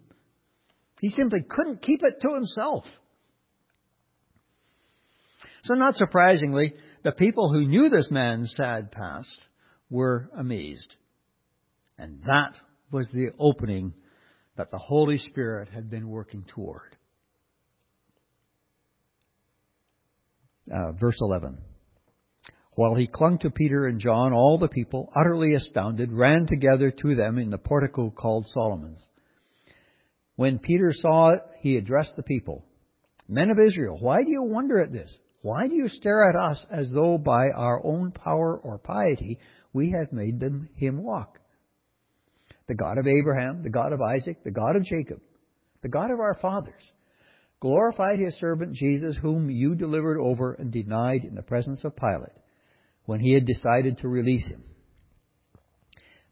He 1.00 1.10
simply 1.10 1.40
couldn't 1.50 1.82
keep 1.82 2.02
it 2.04 2.22
to 2.22 2.36
himself. 2.36 2.86
So, 5.64 5.74
not 5.74 5.96
surprisingly, 5.96 6.76
the 7.04 7.12
people 7.12 7.52
who 7.52 7.68
knew 7.68 7.90
this 7.90 8.10
man's 8.12 8.54
sad 8.56 8.92
past 8.92 9.40
were 9.90 10.30
amazed. 10.36 10.96
And 11.98 12.22
that 12.26 12.54
was 12.92 13.08
the 13.14 13.32
opening 13.40 13.94
that 14.58 14.72
the 14.72 14.78
Holy 14.78 15.18
Spirit 15.18 15.70
had 15.70 15.90
been 15.90 16.08
working 16.08 16.46
toward. 16.54 16.96
Uh, 20.72 20.92
verse 20.94 21.18
11. 21.20 21.58
While 22.74 22.96
he 22.96 23.08
clung 23.08 23.40
to 23.40 23.50
Peter 23.50 23.86
and 23.86 24.00
John, 24.00 24.34
all 24.34 24.58
the 24.58 24.70
people, 24.70 25.12
utterly 25.16 25.54
astounded, 25.56 26.12
ran 26.12 26.46
together 26.48 26.92
to 26.92 27.16
them 27.16 27.38
in 27.38 27.50
the 27.50 27.58
portico 27.58 28.10
called 28.10 28.48
Solomon's. 28.48 29.06
When 30.36 30.60
Peter 30.60 30.94
saw 30.94 31.32
it, 31.32 31.42
he 31.60 31.78
addressed 31.78 32.16
the 32.16 32.24
people 32.24 32.66
Men 33.28 33.50
of 33.50 33.60
Israel, 33.60 33.98
why 34.00 34.24
do 34.24 34.30
you 34.30 34.44
wonder 34.44 34.82
at 34.82 34.92
this? 34.92 35.14
Why 35.42 35.68
do 35.68 35.76
you 35.76 35.88
stare 35.88 36.30
at 36.30 36.36
us 36.36 36.64
as 36.72 36.90
though 36.92 37.18
by 37.18 37.50
our 37.56 37.82
own 37.84 38.12
power 38.12 38.58
or 38.58 38.78
piety 38.78 39.40
we 39.74 39.94
had 39.98 40.14
made 40.14 40.40
them 40.40 40.70
him 40.76 41.04
walk? 41.04 41.42
the 42.72 42.76
God 42.76 42.98
of 42.98 43.06
Abraham, 43.06 43.64
the 43.64 43.70
God 43.70 43.92
of 43.92 44.02
Isaac, 44.02 44.46
the 44.46 44.52
God 44.52 44.78
of 44.78 44.86
Jacob, 44.86 45.20
the 45.82 45.90
God 45.90 46.10
of 46.10 46.22
our 46.22 46.38
fathers, 46.42 46.82
glorified 47.60 48.18
his 48.18 48.34
servant 48.36 48.76
Jesus, 48.76 49.18
whom 49.22 49.50
you 49.50 49.76
delivered 49.76 50.18
over 50.22 50.54
and 50.54 50.72
denied 50.72 51.26
in 51.26 51.36
the 51.36 51.42
presence 51.42 51.84
of 51.84 51.98
Pilate 51.98 52.32
when 53.04 53.20
he 53.20 53.34
had 53.34 53.46
decided 53.46 53.98
to 53.98 54.08
release 54.08 54.48
him. 54.48 54.64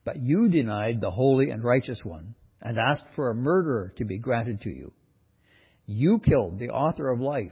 But 0.06 0.22
you 0.22 0.48
denied 0.48 1.02
the 1.02 1.12
holy 1.12 1.50
and 1.50 1.62
righteous 1.62 2.00
one 2.06 2.36
and 2.62 2.78
asked 2.78 3.08
for 3.18 3.30
a 3.30 3.36
murderer 3.36 3.94
to 3.98 4.06
be 4.06 4.18
granted 4.18 4.62
to 4.62 4.70
you. 4.70 4.94
You 5.88 6.20
killed 6.20 6.58
the 6.58 6.70
author 6.70 7.10
of 7.10 7.20
life, 7.20 7.52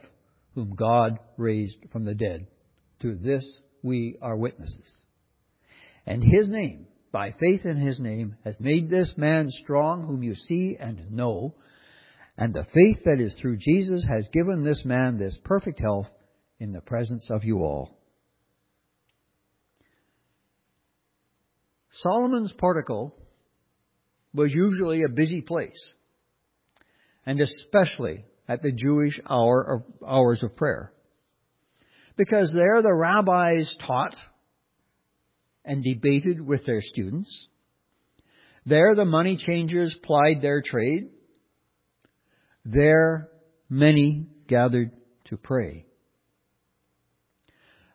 whom 0.57 0.73
God 0.73 1.19
raised 1.37 1.77
from 1.91 2.03
the 2.03 2.15
dead. 2.15 2.47
To 3.01 3.13
this 3.13 3.45
we 3.83 4.17
are 4.23 4.35
witnesses. 4.35 4.91
And 6.07 6.23
his 6.23 6.49
name, 6.49 6.87
by 7.11 7.35
faith 7.39 7.63
in 7.63 7.77
his 7.77 7.99
name, 7.99 8.37
has 8.43 8.55
made 8.59 8.89
this 8.89 9.13
man 9.17 9.49
strong, 9.51 10.07
whom 10.07 10.23
you 10.23 10.33
see 10.33 10.75
and 10.79 11.11
know. 11.11 11.53
And 12.39 12.55
the 12.55 12.65
faith 12.73 13.03
that 13.05 13.21
is 13.21 13.35
through 13.35 13.57
Jesus 13.57 14.03
has 14.09 14.27
given 14.33 14.63
this 14.63 14.81
man 14.83 15.19
this 15.19 15.37
perfect 15.43 15.79
health 15.79 16.07
in 16.59 16.71
the 16.71 16.81
presence 16.81 17.27
of 17.29 17.43
you 17.43 17.59
all. 17.59 17.95
Solomon's 21.91 22.53
portico 22.57 23.13
was 24.33 24.51
usually 24.55 25.03
a 25.03 25.09
busy 25.09 25.41
place, 25.41 25.93
and 27.27 27.39
especially 27.39 28.25
at 28.47 28.61
the 28.61 28.71
Jewish 28.71 29.19
hour 29.29 29.61
of, 29.61 30.07
hours 30.07 30.41
of 30.43 30.55
prayer. 30.55 30.91
Because 32.15 32.51
there 32.53 32.81
the 32.81 32.93
rabbis 32.93 33.69
taught 33.85 34.15
and 35.65 35.83
debated 35.83 36.39
with 36.39 36.65
their 36.65 36.81
students. 36.81 37.47
There 38.65 38.95
the 38.95 39.05
money 39.05 39.37
changers 39.37 39.95
plied 40.03 40.41
their 40.41 40.61
trade. 40.65 41.09
There 42.65 43.29
many 43.69 44.27
gathered 44.47 44.91
to 45.25 45.37
pray. 45.37 45.85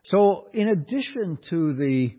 So 0.05 0.49
in 0.53 0.69
addition 0.69 1.39
to 1.51 1.75
the 1.75 2.17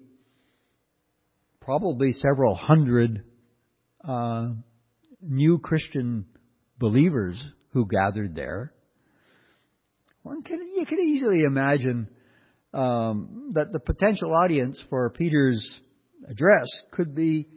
probably 1.61 2.13
several 2.13 2.55
hundred 2.55 3.23
uh, 4.03 4.49
new 5.21 5.59
Christian 5.59 6.25
believers 6.77 7.41
who 7.73 7.87
gathered 7.87 8.35
there. 8.35 8.71
One 10.23 10.41
can, 10.43 10.59
you 10.75 10.85
can 10.85 10.99
easily 10.99 11.41
imagine 11.41 12.07
um, 12.73 13.51
that 13.53 13.71
the 13.71 13.79
potential 13.79 14.33
audience 14.33 14.81
for 14.89 15.09
Peter's 15.09 15.79
address 16.27 16.67
could 16.91 17.13
be 17.13 17.47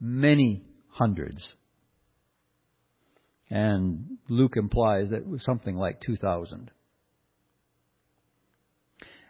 many 0.00 0.64
hundreds. 0.88 1.48
And 3.48 4.18
Luke 4.28 4.56
implies 4.56 5.10
that 5.10 5.18
it 5.18 5.28
was 5.28 5.44
something 5.44 5.76
like 5.76 6.00
2,000. 6.00 6.70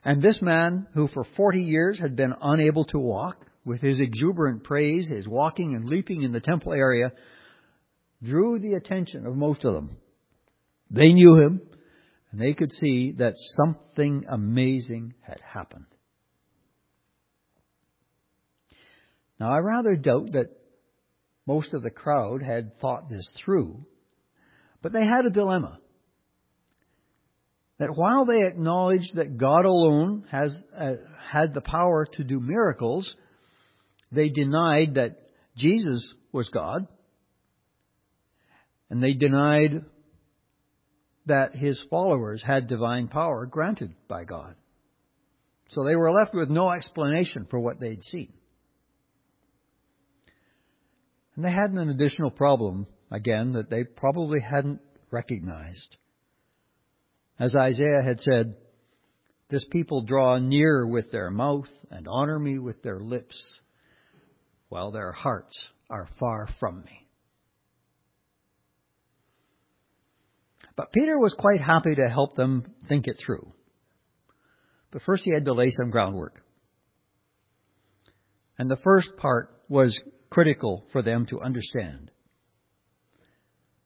And 0.04 0.22
this 0.22 0.40
man, 0.40 0.86
who 0.94 1.08
for 1.08 1.24
40 1.36 1.60
years 1.60 1.98
had 1.98 2.16
been 2.16 2.32
unable 2.40 2.84
to 2.86 2.98
walk, 2.98 3.44
with 3.64 3.80
his 3.80 3.98
exuberant 3.98 4.62
praise, 4.62 5.08
his 5.08 5.26
walking 5.26 5.74
and 5.74 5.88
leaping 5.88 6.22
in 6.22 6.30
the 6.30 6.40
temple 6.40 6.72
area, 6.72 7.10
drew 8.22 8.58
the 8.60 8.74
attention 8.74 9.26
of 9.26 9.34
most 9.34 9.64
of 9.64 9.74
them. 9.74 9.96
They 10.90 11.12
knew 11.12 11.36
him, 11.36 11.60
and 12.30 12.40
they 12.40 12.54
could 12.54 12.72
see 12.72 13.12
that 13.18 13.34
something 13.36 14.24
amazing 14.28 15.14
had 15.20 15.40
happened. 15.40 15.86
Now, 19.38 19.52
I 19.52 19.58
rather 19.58 19.96
doubt 19.96 20.32
that 20.32 20.56
most 21.46 21.74
of 21.74 21.82
the 21.82 21.90
crowd 21.90 22.42
had 22.42 22.78
thought 22.80 23.08
this 23.08 23.30
through, 23.44 23.84
but 24.82 24.92
they 24.92 25.04
had 25.04 25.26
a 25.26 25.30
dilemma. 25.30 25.78
That 27.78 27.94
while 27.94 28.24
they 28.24 28.40
acknowledged 28.46 29.16
that 29.16 29.36
God 29.36 29.66
alone 29.66 30.24
has 30.30 30.56
uh, 30.76 30.94
had 31.30 31.52
the 31.52 31.60
power 31.60 32.06
to 32.14 32.24
do 32.24 32.40
miracles, 32.40 33.14
they 34.10 34.28
denied 34.28 34.94
that 34.94 35.18
Jesus 35.56 36.08
was 36.32 36.48
God, 36.48 36.86
and 38.88 39.02
they 39.02 39.12
denied 39.12 39.84
that 41.26 41.56
his 41.56 41.80
followers 41.90 42.42
had 42.44 42.68
divine 42.68 43.08
power 43.08 43.46
granted 43.46 43.94
by 44.08 44.24
God. 44.24 44.54
So 45.68 45.84
they 45.84 45.96
were 45.96 46.12
left 46.12 46.34
with 46.34 46.48
no 46.48 46.70
explanation 46.70 47.46
for 47.50 47.58
what 47.58 47.80
they'd 47.80 48.02
seen. 48.04 48.32
And 51.34 51.44
they 51.44 51.50
had 51.50 51.70
an 51.70 51.90
additional 51.90 52.30
problem, 52.30 52.86
again, 53.10 53.52
that 53.52 53.68
they 53.68 53.84
probably 53.84 54.40
hadn't 54.40 54.80
recognized. 55.10 55.96
As 57.38 57.54
Isaiah 57.54 58.02
had 58.02 58.20
said, 58.20 58.54
This 59.50 59.66
people 59.70 60.02
draw 60.02 60.38
near 60.38 60.86
with 60.86 61.10
their 61.10 61.30
mouth 61.30 61.68
and 61.90 62.06
honor 62.08 62.38
me 62.38 62.58
with 62.58 62.82
their 62.82 63.00
lips, 63.00 63.36
while 64.68 64.92
their 64.92 65.12
hearts 65.12 65.62
are 65.90 66.08
far 66.18 66.48
from 66.58 66.84
me. 66.84 67.05
But 70.76 70.92
Peter 70.92 71.18
was 71.18 71.34
quite 71.38 71.60
happy 71.60 71.94
to 71.94 72.08
help 72.08 72.36
them 72.36 72.74
think 72.88 73.06
it 73.06 73.18
through. 73.24 73.52
But 74.90 75.02
first 75.02 75.24
he 75.24 75.32
had 75.32 75.46
to 75.46 75.54
lay 75.54 75.70
some 75.70 75.90
groundwork. 75.90 76.42
And 78.58 78.70
the 78.70 78.78
first 78.84 79.08
part 79.16 79.50
was 79.68 79.98
critical 80.30 80.84
for 80.92 81.02
them 81.02 81.26
to 81.26 81.40
understand. 81.40 82.10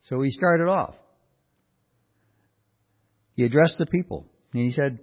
So 0.02 0.20
he 0.22 0.30
started 0.30 0.68
off. 0.68 0.94
He 3.34 3.44
addressed 3.44 3.76
the 3.78 3.86
people 3.86 4.26
and 4.52 4.62
he 4.62 4.72
said, 4.72 4.98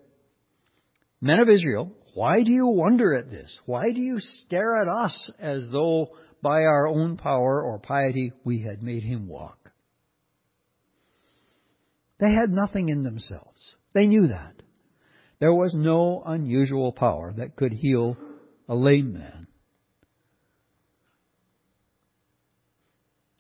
Men 1.22 1.40
of 1.40 1.50
Israel, 1.50 1.92
why 2.14 2.44
do 2.44 2.52
you 2.52 2.68
wonder 2.68 3.16
at 3.16 3.32
this? 3.32 3.58
Why 3.66 3.92
do 3.94 4.00
you 4.00 4.20
stare 4.20 4.82
at 4.82 4.88
us 4.88 5.32
as 5.40 5.64
though 5.72 6.10
by 6.42 6.64
our 6.64 6.88
own 6.88 7.18
power 7.18 7.64
or 7.64 7.80
piety 7.80 8.34
we 8.44 8.60
had 8.60 8.84
made 8.84 9.04
him 9.04 9.28
walk? 9.28 9.72
They 12.20 12.32
had 12.32 12.50
nothing 12.50 12.90
in 12.90 13.04
themselves. 13.04 13.76
They 13.94 14.08
knew 14.08 14.28
that. 14.30 14.54
There 15.40 15.54
was 15.54 15.74
no 15.76 16.24
unusual 16.26 16.92
power 16.92 17.34
that 17.38 17.56
could 17.56 17.72
heal 17.72 18.18
a 18.68 18.76
lame 18.76 19.14
man. 19.14 19.48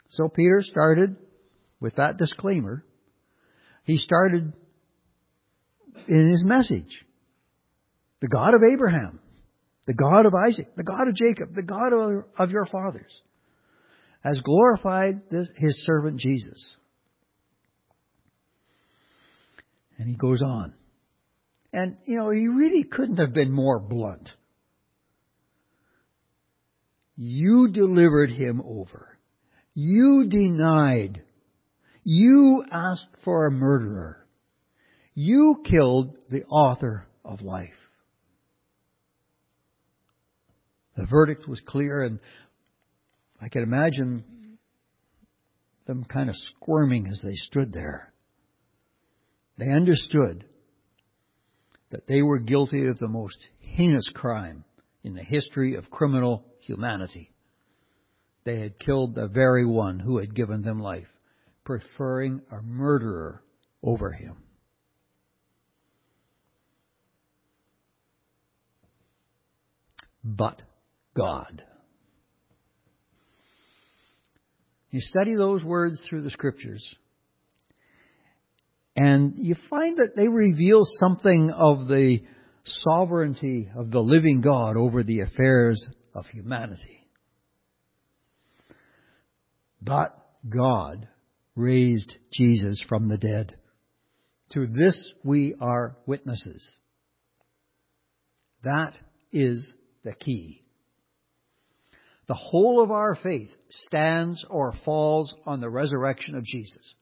So 0.09 0.29
Peter 0.29 0.61
started 0.61 1.15
with 1.79 1.95
that 1.95 2.17
disclaimer. 2.17 2.83
He 3.83 3.97
started 3.97 4.53
in 6.07 6.31
his 6.31 6.43
message. 6.45 7.03
The 8.21 8.27
God 8.27 8.53
of 8.55 8.61
Abraham, 8.73 9.19
the 9.85 9.93
God 9.93 10.25
of 10.25 10.33
Isaac, 10.47 10.75
the 10.75 10.83
God 10.83 11.07
of 11.07 11.15
Jacob, 11.15 11.53
the 11.55 11.63
God 11.63 11.93
of, 12.39 12.51
your 12.51 12.65
fathers, 12.65 13.21
has 14.23 14.39
glorified 14.39 15.21
his 15.55 15.85
servant 15.85 16.19
Jesus. 16.19 16.75
And 19.97 20.07
he 20.07 20.15
goes 20.15 20.41
on. 20.43 20.73
And, 21.73 21.97
you 22.05 22.17
know, 22.17 22.29
he 22.29 22.47
really 22.47 22.83
couldn't 22.83 23.17
have 23.17 23.33
been 23.33 23.51
more 23.51 23.79
blunt. 23.79 24.29
You 27.15 27.69
delivered 27.71 28.31
him 28.31 28.61
over. 28.63 29.17
You 29.73 30.27
denied. 30.29 31.23
You 32.03 32.63
asked 32.71 33.07
for 33.23 33.47
a 33.47 33.51
murderer. 33.51 34.25
You 35.13 35.63
killed 35.65 36.15
the 36.29 36.43
author 36.43 37.07
of 37.25 37.41
life. 37.41 37.69
The 40.95 41.07
verdict 41.07 41.47
was 41.47 41.59
clear, 41.65 42.03
and 42.03 42.19
I 43.41 43.49
can 43.49 43.63
imagine 43.63 44.57
them 45.85 46.03
kind 46.05 46.29
of 46.29 46.35
squirming 46.55 47.07
as 47.07 47.21
they 47.23 47.35
stood 47.35 47.73
there. 47.73 48.13
They 49.57 49.69
understood 49.69 50.45
that 51.89 52.07
they 52.07 52.21
were 52.21 52.39
guilty 52.39 52.85
of 52.87 52.99
the 52.99 53.07
most 53.07 53.37
heinous 53.59 54.09
crime 54.13 54.65
in 55.03 55.13
the 55.13 55.23
history 55.23 55.75
of 55.75 55.89
criminal 55.89 56.45
humanity. 56.59 57.31
They 58.43 58.59
had 58.59 58.79
killed 58.79 59.15
the 59.15 59.27
very 59.27 59.65
one 59.65 59.99
who 59.99 60.19
had 60.19 60.35
given 60.35 60.61
them 60.61 60.79
life, 60.79 61.07
preferring 61.63 62.41
a 62.51 62.61
murderer 62.61 63.41
over 63.83 64.11
him. 64.11 64.37
But 70.23 70.61
God. 71.15 71.63
You 74.91 75.01
study 75.01 75.35
those 75.35 75.63
words 75.63 76.01
through 76.07 76.21
the 76.21 76.29
scriptures, 76.29 76.95
and 78.97 79.35
you 79.37 79.55
find 79.69 79.97
that 79.97 80.13
they 80.15 80.27
reveal 80.27 80.81
something 80.83 81.51
of 81.51 81.87
the 81.87 82.17
sovereignty 82.65 83.69
of 83.77 83.91
the 83.91 84.01
living 84.01 84.41
God 84.41 84.75
over 84.75 85.03
the 85.03 85.19
affairs 85.19 85.85
of 86.15 86.25
humanity. 86.33 87.07
But 89.79 90.17
God 90.49 91.07
raised 91.55 92.11
Jesus 92.33 92.83
from 92.89 93.07
the 93.07 93.19
dead. 93.19 93.55
To 94.53 94.65
this 94.65 94.99
we 95.23 95.53
are 95.61 95.95
witnesses. 96.07 96.67
That 98.63 98.93
is 99.31 99.71
the 100.03 100.15
key. 100.15 100.63
The 102.27 102.33
whole 102.33 102.81
of 102.81 102.89
our 102.89 103.13
faith 103.13 103.51
stands 103.69 104.43
or 104.49 104.73
falls 104.83 105.33
on 105.45 105.61
the 105.61 105.69
resurrection 105.69 106.33
of 106.33 106.43
Jesus. 106.43 106.95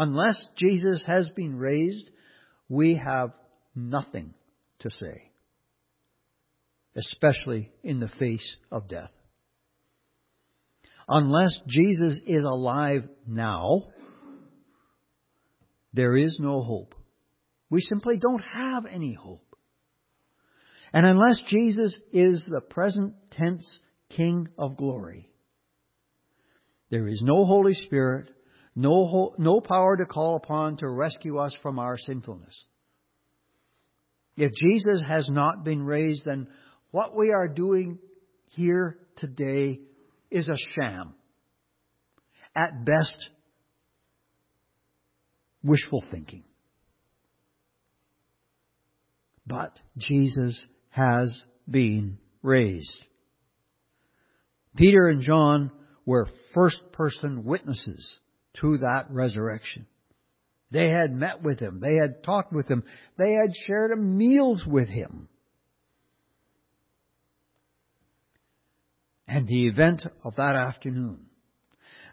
Unless 0.00 0.46
Jesus 0.56 1.02
has 1.08 1.28
been 1.30 1.56
raised, 1.56 2.08
we 2.68 3.00
have 3.04 3.32
nothing 3.74 4.32
to 4.78 4.90
say, 4.90 5.32
especially 6.94 7.72
in 7.82 7.98
the 7.98 8.06
face 8.06 8.48
of 8.70 8.88
death. 8.88 9.10
Unless 11.08 11.62
Jesus 11.66 12.20
is 12.28 12.44
alive 12.44 13.08
now, 13.26 13.88
there 15.92 16.16
is 16.16 16.38
no 16.38 16.62
hope. 16.62 16.94
We 17.68 17.80
simply 17.80 18.18
don't 18.20 18.44
have 18.54 18.84
any 18.86 19.14
hope. 19.14 19.56
And 20.92 21.06
unless 21.06 21.40
Jesus 21.48 21.96
is 22.12 22.44
the 22.46 22.60
present 22.60 23.14
tense 23.32 23.80
King 24.10 24.48
of 24.56 24.76
glory, 24.76 25.28
there 26.88 27.08
is 27.08 27.20
no 27.20 27.44
Holy 27.44 27.74
Spirit, 27.74 28.28
no, 28.78 29.34
no 29.38 29.60
power 29.60 29.96
to 29.96 30.06
call 30.06 30.36
upon 30.36 30.76
to 30.76 30.88
rescue 30.88 31.38
us 31.38 31.52
from 31.62 31.80
our 31.80 31.98
sinfulness. 31.98 32.54
If 34.36 34.52
Jesus 34.52 35.02
has 35.04 35.26
not 35.28 35.64
been 35.64 35.82
raised, 35.82 36.24
then 36.24 36.46
what 36.92 37.16
we 37.16 37.32
are 37.32 37.48
doing 37.48 37.98
here 38.50 38.96
today 39.16 39.80
is 40.30 40.48
a 40.48 40.54
sham. 40.76 41.14
At 42.54 42.84
best, 42.84 43.30
wishful 45.64 46.04
thinking. 46.12 46.44
But 49.44 49.76
Jesus 49.96 50.64
has 50.90 51.36
been 51.68 52.18
raised. 52.44 53.00
Peter 54.76 55.08
and 55.08 55.20
John 55.20 55.72
were 56.06 56.28
first 56.54 56.78
person 56.92 57.42
witnesses 57.42 58.14
to 58.60 58.78
that 58.78 59.06
resurrection. 59.10 59.86
They 60.70 60.88
had 60.88 61.12
met 61.12 61.42
with 61.42 61.60
him. 61.60 61.80
They 61.80 61.94
had 61.94 62.22
talked 62.22 62.52
with 62.52 62.68
him. 62.68 62.84
They 63.16 63.32
had 63.32 63.54
shared 63.66 63.98
meals 63.98 64.64
with 64.66 64.88
him. 64.88 65.28
And 69.26 69.46
the 69.46 69.66
event 69.66 70.02
of 70.24 70.36
that 70.36 70.54
afternoon. 70.54 71.26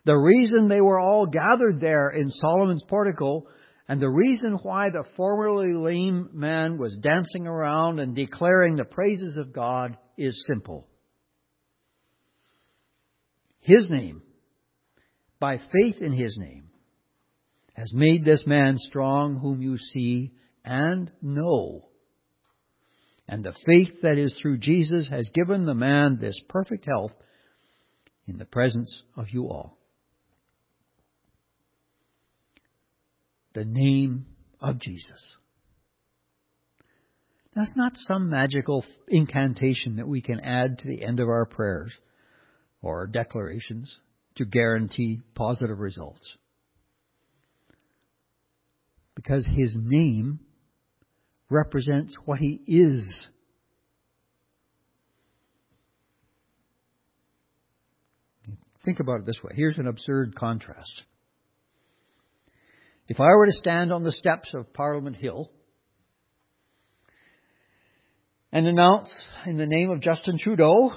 The 0.05 0.15
reason 0.15 0.67
they 0.67 0.81
were 0.81 0.99
all 0.99 1.25
gathered 1.25 1.79
there 1.79 2.09
in 2.09 2.29
Solomon's 2.29 2.85
portico 2.87 3.47
and 3.87 4.01
the 4.01 4.09
reason 4.09 4.57
why 4.63 4.89
the 4.89 5.03
formerly 5.15 5.73
lame 5.73 6.29
man 6.33 6.77
was 6.77 6.97
dancing 7.01 7.45
around 7.45 7.99
and 7.99 8.15
declaring 8.15 8.75
the 8.75 8.85
praises 8.85 9.37
of 9.37 9.53
God 9.53 9.97
is 10.17 10.45
simple. 10.47 10.87
His 13.59 13.89
name, 13.89 14.21
by 15.45 15.59
faith 15.71 15.97
in 16.01 16.11
His 16.11 16.35
name, 16.39 16.69
has 17.75 17.93
made 17.93 18.25
this 18.25 18.47
man 18.47 18.77
strong 18.79 19.35
whom 19.37 19.61
you 19.61 19.77
see 19.77 20.31
and 20.63 21.11
know. 21.21 21.87
And 23.27 23.43
the 23.43 23.53
faith 23.63 24.01
that 24.01 24.17
is 24.17 24.35
through 24.41 24.57
Jesus 24.57 25.07
has 25.09 25.29
given 25.35 25.67
the 25.67 25.75
man 25.75 26.17
this 26.19 26.39
perfect 26.49 26.87
health 26.87 27.11
in 28.27 28.39
the 28.39 28.45
presence 28.45 29.03
of 29.15 29.27
you 29.29 29.43
all. 29.43 29.77
the 33.53 33.63
name 33.63 34.25
of 34.59 34.79
Jesus. 34.79 35.37
That's 37.55 37.77
not 37.77 37.93
some 37.95 38.29
magical 38.29 38.83
incantation 39.07 39.95
that 39.95 40.07
we 40.07 40.21
can 40.21 40.41
add 40.41 40.79
to 40.79 40.87
the 40.89 41.01
end 41.01 41.21
of 41.21 41.29
our 41.29 41.45
prayers 41.45 41.93
or 42.81 43.07
declarations 43.07 43.95
to 44.35 44.45
guarantee 44.45 45.21
positive 45.33 45.79
results. 45.79 46.29
Because 49.15 49.45
his 49.55 49.77
name 49.81 50.39
represents 51.49 52.15
what 52.25 52.39
he 52.39 52.59
is. 52.67 53.29
Think 58.83 58.99
about 58.99 59.21
it 59.21 59.25
this 59.25 59.39
way. 59.43 59.53
Here's 59.55 59.77
an 59.77 59.87
absurd 59.87 60.35
contrast. 60.35 61.01
If 63.07 63.19
I 63.19 63.29
were 63.35 63.45
to 63.45 63.51
stand 63.51 63.93
on 63.93 64.03
the 64.03 64.11
steps 64.11 64.49
of 64.53 64.73
Parliament 64.73 65.15
Hill 65.15 65.49
and 68.51 68.67
announce 68.67 69.09
in 69.45 69.57
the 69.57 69.67
name 69.67 69.89
of 69.89 70.01
Justin 70.01 70.37
Trudeau 70.39 70.91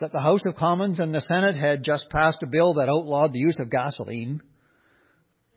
that 0.00 0.12
the 0.12 0.20
House 0.20 0.44
of 0.46 0.56
Commons 0.56 1.00
and 1.00 1.14
the 1.14 1.20
Senate 1.20 1.56
had 1.56 1.82
just 1.82 2.10
passed 2.10 2.42
a 2.42 2.46
bill 2.46 2.74
that 2.74 2.88
outlawed 2.88 3.32
the 3.32 3.38
use 3.38 3.58
of 3.58 3.70
gasoline, 3.70 4.42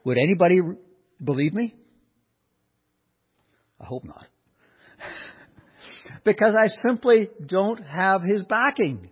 would 0.04 0.18
anybody 0.18 0.62
believe 1.24 1.54
me? 1.54 1.76
I 3.80 3.86
hope 3.86 4.04
not. 4.06 4.26
because 6.26 6.56
I 6.58 6.68
simply 6.88 7.30
don't 7.46 7.84
have 7.84 8.22
his 8.22 8.44
backing. 8.44 9.10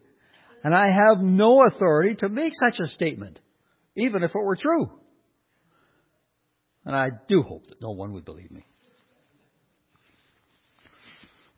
And 0.64 0.74
I 0.74 0.88
have 0.88 1.22
no 1.22 1.64
authority 1.66 2.16
to 2.16 2.30
make 2.30 2.54
such 2.66 2.80
a 2.80 2.88
statement, 2.88 3.40
even 3.96 4.24
if 4.24 4.32
it 4.32 4.46
were 4.46 4.56
true. 4.56 4.92
And 6.84 6.96
I 6.96 7.10
do 7.28 7.42
hope 7.42 7.68
that 7.68 7.82
no 7.82 7.92
one 7.92 8.14
would 8.14 8.26
believe 8.26 8.52
me. 8.52 8.66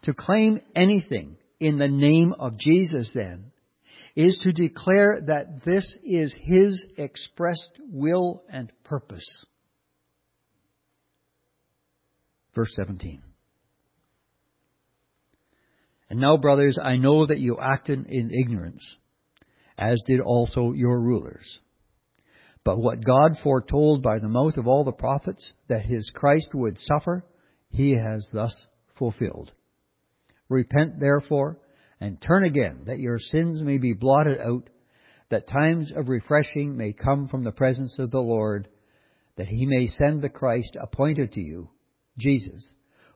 To 0.04 0.14
claim 0.14 0.62
anything 0.76 1.38
in 1.60 1.78
the 1.78 1.88
name 1.88 2.34
of 2.38 2.58
Jesus, 2.58 3.12
then, 3.14 3.52
is 4.16 4.38
to 4.44 4.52
declare 4.52 5.22
that 5.28 5.64
this 5.66 5.86
is 6.04 6.34
His 6.40 6.86
expressed 6.98 7.80
will 7.92 8.44
and 8.50 8.72
purpose. 8.84 9.26
Verse 12.56 12.74
17. 12.76 13.22
And 16.10 16.20
now, 16.20 16.38
brothers, 16.38 16.78
I 16.82 16.98
know 16.98 17.26
that 17.26 17.40
you 17.40 17.58
acted 17.62 18.08
in 18.08 18.32
ignorance, 18.32 18.84
as 19.78 20.02
did 20.08 20.20
also 20.20 20.74
your 20.74 21.00
rulers. 21.00 21.60
But 22.64 22.80
what 22.80 23.06
God 23.06 23.38
foretold 23.44 24.02
by 24.04 24.20
the 24.20 24.28
mouth 24.28 24.58
of 24.58 24.68
all 24.68 24.84
the 24.84 24.92
prophets 24.92 25.46
that 25.68 25.86
his 25.86 26.12
Christ 26.14 26.50
would 26.54 26.78
suffer, 26.80 27.24
he 27.70 27.92
has 27.92 28.28
thus 28.34 28.54
fulfilled. 28.98 29.52
Repent 30.50 31.00
therefore 31.00 31.60
and 32.00 32.22
turn 32.22 32.44
again 32.44 32.82
that 32.86 33.00
your 33.00 33.20
sins 33.20 33.62
may 33.62 33.78
be 33.78 33.94
blotted 33.94 34.40
out, 34.40 34.70
that 35.30 35.48
times 35.48 35.92
of 35.96 36.10
refreshing 36.10 36.76
may 36.76 36.94
come 36.94 37.28
from 37.28 37.44
the 37.44 37.52
presence 37.52 37.98
of 38.00 38.12
the 38.12 38.20
Lord, 38.20 38.68
that 39.36 39.48
he 39.48 39.66
may 39.66 39.88
send 39.88 40.22
the 40.22 40.30
Christ 40.30 40.78
appointed 40.80 41.34
to 41.34 41.42
you, 41.42 41.70
Jesus, 42.18 42.66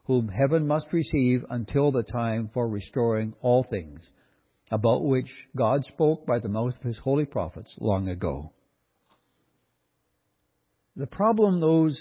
whom 0.04 0.28
heaven 0.28 0.66
must 0.66 0.92
receive 0.92 1.44
until 1.48 1.90
the 1.90 2.02
time 2.02 2.50
for 2.52 2.68
restoring 2.68 3.34
all 3.40 3.66
things, 3.68 4.00
about 4.70 5.04
which 5.04 5.30
God 5.56 5.84
spoke 5.84 6.26
by 6.26 6.38
the 6.38 6.48
mouth 6.48 6.74
of 6.76 6.82
his 6.82 6.98
holy 6.98 7.24
prophets 7.24 7.74
long 7.80 8.08
ago. 8.08 8.52
The 10.96 11.06
problem 11.06 11.60
those 11.60 11.98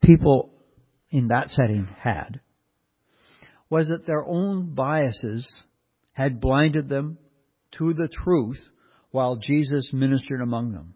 people 0.00 0.52
in 1.10 1.28
that 1.28 1.48
setting 1.48 1.88
had 1.98 2.40
was 3.70 3.86
that 3.88 4.04
their 4.04 4.24
own 4.24 4.74
biases 4.74 5.48
had 6.12 6.40
blinded 6.40 6.88
them 6.88 7.16
to 7.78 7.94
the 7.94 8.08
truth 8.24 8.60
while 9.12 9.36
Jesus 9.36 9.90
ministered 9.92 10.40
among 10.40 10.72
them. 10.72 10.94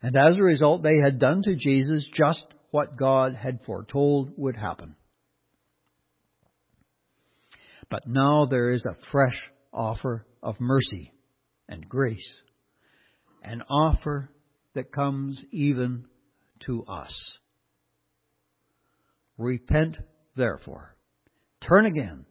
And 0.00 0.16
as 0.16 0.36
a 0.36 0.42
result, 0.42 0.82
they 0.82 0.98
had 0.98 1.18
done 1.18 1.42
to 1.42 1.56
Jesus 1.56 2.08
just 2.14 2.44
what 2.70 2.96
God 2.96 3.34
had 3.34 3.60
foretold 3.66 4.30
would 4.36 4.56
happen. 4.56 4.94
But 7.90 8.06
now 8.06 8.46
there 8.46 8.72
is 8.72 8.86
a 8.86 8.96
fresh 9.10 9.36
offer 9.72 10.24
of 10.42 10.60
mercy 10.60 11.12
and 11.68 11.88
grace, 11.88 12.30
an 13.42 13.62
offer 13.68 14.30
that 14.74 14.92
comes 14.92 15.44
even 15.50 16.04
to 16.60 16.84
us. 16.84 17.30
Repent, 19.36 19.96
therefore. 20.36 20.94
Turn 21.66 21.86
again, 21.86 22.24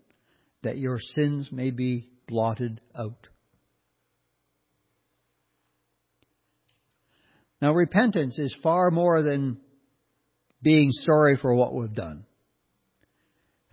that 0.64 0.78
your 0.78 1.00
sins 1.16 1.50
may 1.52 1.72
be 1.72 2.10
blotted 2.28 2.82
out. 2.98 3.28
Now, 7.62 7.74
repentance 7.74 8.38
is 8.38 8.56
far 8.62 8.92
more 8.92 9.24
than 9.24 9.58
being 10.62 10.92
sorry 10.92 11.38
for 11.38 11.54
what 11.54 11.74
we've 11.74 11.94
done, 11.94 12.26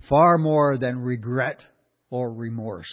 far 0.08 0.38
more 0.38 0.78
than 0.78 0.98
regret 1.00 1.60
or 2.10 2.32
remorse. 2.32 2.90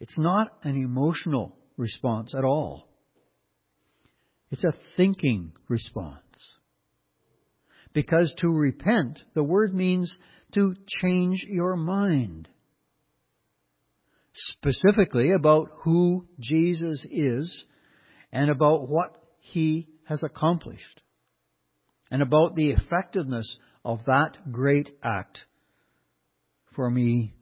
It's 0.00 0.18
not 0.18 0.48
an 0.62 0.76
emotional 0.76 1.56
response 1.76 2.34
at 2.36 2.44
all. 2.44 2.88
It's 4.50 4.64
a 4.64 4.74
thinking 4.96 5.52
response. 5.68 6.25
Because 7.96 8.34
to 8.40 8.48
repent, 8.48 9.18
the 9.32 9.42
word 9.42 9.72
means 9.72 10.14
to 10.52 10.74
change 11.00 11.46
your 11.48 11.76
mind. 11.76 12.46
Specifically 14.34 15.32
about 15.32 15.70
who 15.82 16.26
Jesus 16.38 17.06
is 17.10 17.64
and 18.30 18.50
about 18.50 18.86
what 18.86 19.16
he 19.38 19.88
has 20.04 20.22
accomplished 20.22 21.00
and 22.10 22.20
about 22.20 22.54
the 22.54 22.68
effectiveness 22.72 23.56
of 23.82 24.04
that 24.04 24.52
great 24.52 24.90
act 25.02 25.38
for 26.74 26.90
me, 26.90 27.32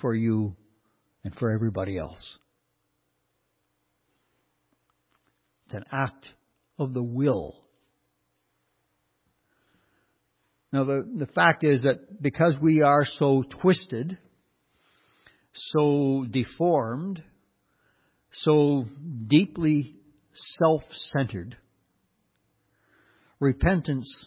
for 0.00 0.14
you, 0.14 0.56
and 1.22 1.34
for 1.34 1.50
everybody 1.50 1.98
else. 1.98 2.38
It's 5.66 5.74
an 5.74 5.84
act 5.92 6.28
of 6.78 6.94
the 6.94 7.02
will. 7.02 7.58
Now, 10.72 10.84
the, 10.84 11.06
the 11.16 11.26
fact 11.26 11.64
is 11.64 11.82
that 11.82 12.22
because 12.22 12.54
we 12.60 12.80
are 12.80 13.04
so 13.18 13.44
twisted, 13.60 14.16
so 15.52 16.24
deformed, 16.30 17.22
so 18.30 18.84
deeply 19.26 19.96
self 20.32 20.82
centered, 21.12 21.58
repentance 23.38 24.26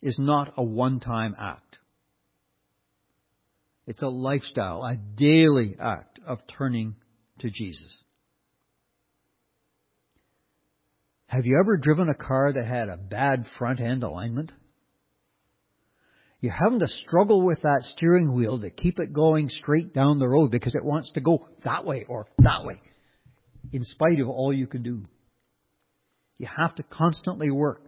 is 0.00 0.16
not 0.18 0.54
a 0.56 0.64
one 0.64 1.00
time 1.00 1.34
act. 1.38 1.78
It's 3.86 4.02
a 4.02 4.08
lifestyle, 4.08 4.82
a 4.84 4.96
daily 4.96 5.76
act 5.78 6.18
of 6.26 6.38
turning 6.56 6.94
to 7.40 7.50
Jesus. 7.50 8.02
Have 11.26 11.44
you 11.44 11.58
ever 11.60 11.76
driven 11.76 12.08
a 12.08 12.14
car 12.14 12.52
that 12.52 12.66
had 12.66 12.88
a 12.88 12.96
bad 12.96 13.44
front 13.58 13.80
end 13.80 14.02
alignment? 14.02 14.52
You're 16.40 16.54
having 16.54 16.80
to 16.80 16.88
struggle 16.88 17.42
with 17.42 17.60
that 17.62 17.82
steering 17.82 18.32
wheel 18.32 18.58
to 18.60 18.70
keep 18.70 18.98
it 18.98 19.12
going 19.12 19.48
straight 19.50 19.92
down 19.92 20.18
the 20.18 20.28
road 20.28 20.50
because 20.50 20.74
it 20.74 20.84
wants 20.84 21.12
to 21.12 21.20
go 21.20 21.46
that 21.64 21.84
way 21.84 22.06
or 22.08 22.26
that 22.38 22.64
way, 22.64 22.80
in 23.72 23.84
spite 23.84 24.20
of 24.20 24.28
all 24.28 24.52
you 24.52 24.66
can 24.66 24.82
do. 24.82 25.04
You 26.38 26.48
have 26.56 26.74
to 26.76 26.82
constantly 26.82 27.50
work. 27.50 27.82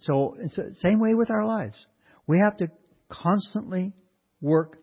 So 0.00 0.34
it's 0.40 0.56
the 0.56 0.74
same 0.80 1.00
way 1.00 1.14
with 1.14 1.30
our 1.30 1.46
lives. 1.46 1.86
We 2.26 2.40
have 2.40 2.56
to 2.56 2.68
constantly 3.08 3.92
work 4.40 4.78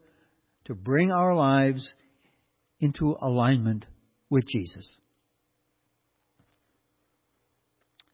to 0.66 0.74
bring 0.74 1.12
our 1.12 1.36
lives 1.36 1.94
into 2.80 3.18
alignment 3.22 3.86
with 4.30 4.48
Jesus. 4.48 4.88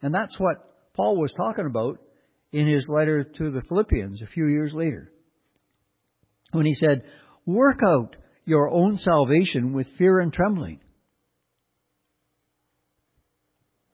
And 0.02 0.14
that's 0.14 0.40
what 0.40 0.58
Paul 0.96 1.22
was 1.22 1.34
talking 1.38 1.68
about 1.68 2.00
in 2.52 2.68
his 2.68 2.86
letter 2.88 3.24
to 3.24 3.52
the 3.52 3.62
Philippians 3.68 4.22
a 4.22 4.28
few 4.28 4.48
years 4.48 4.74
later. 4.74 5.12
When 6.52 6.66
he 6.66 6.76
said, 6.76 7.04
Work 7.46 7.80
out 7.84 8.16
your 8.46 8.70
own 8.70 8.98
salvation 8.98 9.74
with 9.74 9.88
fear 9.98 10.20
and 10.20 10.32
trembling. 10.32 10.80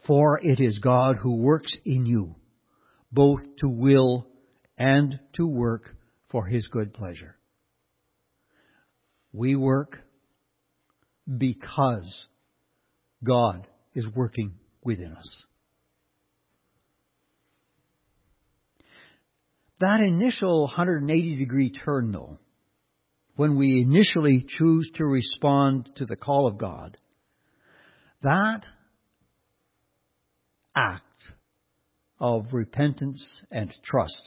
For 0.05 0.39
it 0.39 0.59
is 0.59 0.79
God 0.79 1.15
who 1.15 1.37
works 1.37 1.75
in 1.85 2.05
you, 2.05 2.35
both 3.11 3.39
to 3.59 3.69
will 3.69 4.27
and 4.77 5.19
to 5.33 5.47
work 5.47 5.95
for 6.29 6.45
his 6.45 6.67
good 6.67 6.93
pleasure. 6.93 7.37
We 9.31 9.55
work 9.55 9.99
because 11.37 12.27
God 13.23 13.67
is 13.95 14.07
working 14.13 14.55
within 14.83 15.13
us. 15.13 15.43
That 19.83 19.99
initial 19.99 20.61
180 20.61 21.35
degree 21.35 21.69
turn, 21.69 22.13
though, 22.13 22.37
when 23.35 23.57
we 23.57 23.81
initially 23.81 24.45
choose 24.47 24.89
to 24.95 25.03
respond 25.03 25.89
to 25.97 26.05
the 26.05 26.15
call 26.15 26.47
of 26.47 26.57
God, 26.57 26.95
that 28.21 28.61
act 30.73 31.03
of 32.17 32.53
repentance 32.53 33.27
and 33.51 33.73
trust, 33.83 34.21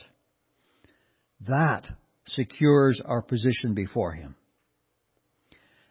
that 1.47 1.89
secures 2.27 3.01
our 3.03 3.23
position 3.23 3.73
before 3.73 4.11
Him. 4.11 4.35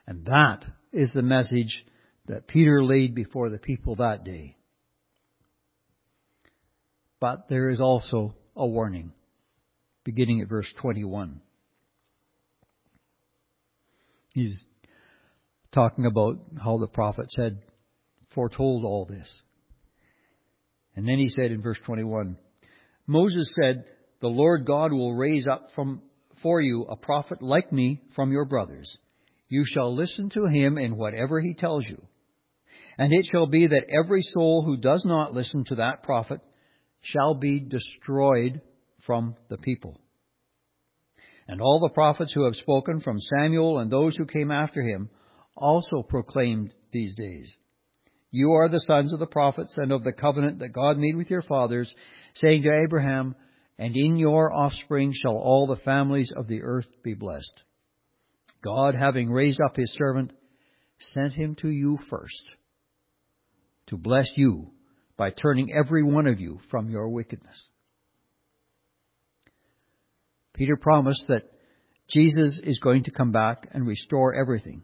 And 0.07 0.26
that 0.26 0.61
is 0.92 1.11
the 1.12 1.22
message 1.22 1.85
that 2.26 2.46
Peter 2.46 2.85
laid 2.85 3.16
before 3.16 3.50
the 3.50 3.59
people 3.59 3.96
that 3.96 4.22
day. 4.22 4.57
But 7.18 7.48
there 7.48 7.68
is 7.68 7.81
also 7.81 8.37
a 8.55 8.64
warning, 8.64 9.12
beginning 10.06 10.40
at 10.40 10.48
verse 10.48 10.72
21. 10.80 11.40
He's 14.32 14.56
talking 15.74 16.06
about 16.06 16.38
how 16.62 16.78
the 16.78 16.86
prophets 16.86 17.34
had 17.36 17.58
foretold 18.32 18.84
all 18.84 19.04
this. 19.04 19.42
And 20.94 21.06
then 21.06 21.18
he 21.18 21.28
said 21.28 21.50
in 21.50 21.60
verse 21.60 21.78
21, 21.84 22.38
Moses 23.06 23.52
said, 23.60 23.84
The 24.20 24.28
Lord 24.28 24.64
God 24.64 24.92
will 24.92 25.14
raise 25.14 25.46
up 25.46 25.66
from, 25.74 26.02
for 26.40 26.60
you 26.60 26.86
a 26.88 26.96
prophet 26.96 27.42
like 27.42 27.72
me 27.72 28.00
from 28.14 28.30
your 28.30 28.44
brothers. 28.44 28.96
You 29.48 29.64
shall 29.66 29.94
listen 29.94 30.30
to 30.30 30.46
him 30.46 30.78
in 30.78 30.96
whatever 30.96 31.40
he 31.40 31.54
tells 31.54 31.84
you. 31.84 32.00
And 32.96 33.12
it 33.12 33.26
shall 33.30 33.46
be 33.46 33.66
that 33.66 33.86
every 33.90 34.22
soul 34.22 34.62
who 34.64 34.76
does 34.76 35.04
not 35.04 35.34
listen 35.34 35.64
to 35.64 35.76
that 35.76 36.04
prophet 36.04 36.40
shall 37.00 37.34
be 37.34 37.58
destroyed 37.58 38.60
from 39.06 39.36
the 39.48 39.58
people. 39.58 40.00
And 41.48 41.60
all 41.60 41.80
the 41.80 41.94
prophets 41.94 42.32
who 42.32 42.44
have 42.44 42.56
spoken 42.56 43.00
from 43.00 43.20
Samuel 43.20 43.78
and 43.78 43.90
those 43.90 44.16
who 44.16 44.26
came 44.26 44.50
after 44.50 44.82
him 44.82 45.08
also 45.56 46.02
proclaimed 46.02 46.74
these 46.92 47.14
days. 47.14 47.54
You 48.30 48.52
are 48.52 48.68
the 48.68 48.80
sons 48.80 49.12
of 49.12 49.20
the 49.20 49.26
prophets 49.26 49.78
and 49.78 49.92
of 49.92 50.02
the 50.02 50.12
covenant 50.12 50.58
that 50.58 50.72
God 50.72 50.98
made 50.98 51.16
with 51.16 51.30
your 51.30 51.42
fathers, 51.42 51.92
saying 52.34 52.62
to 52.62 52.82
Abraham, 52.84 53.36
And 53.78 53.96
in 53.96 54.16
your 54.16 54.52
offspring 54.52 55.12
shall 55.14 55.36
all 55.36 55.66
the 55.66 55.82
families 55.82 56.32
of 56.36 56.48
the 56.48 56.62
earth 56.62 56.88
be 57.02 57.14
blessed. 57.14 57.62
God, 58.62 58.94
having 58.94 59.30
raised 59.30 59.60
up 59.60 59.76
his 59.76 59.94
servant, 59.96 60.32
sent 61.14 61.34
him 61.34 61.54
to 61.60 61.68
you 61.68 61.98
first 62.10 62.44
to 63.86 63.96
bless 63.96 64.28
you 64.36 64.72
by 65.16 65.30
turning 65.30 65.72
every 65.72 66.02
one 66.02 66.26
of 66.26 66.40
you 66.40 66.58
from 66.70 66.90
your 66.90 67.08
wickedness. 67.08 67.56
Peter 70.56 70.76
promised 70.76 71.24
that 71.28 71.50
Jesus 72.08 72.58
is 72.62 72.80
going 72.80 73.04
to 73.04 73.10
come 73.10 73.30
back 73.30 73.68
and 73.72 73.86
restore 73.86 74.34
everything. 74.34 74.82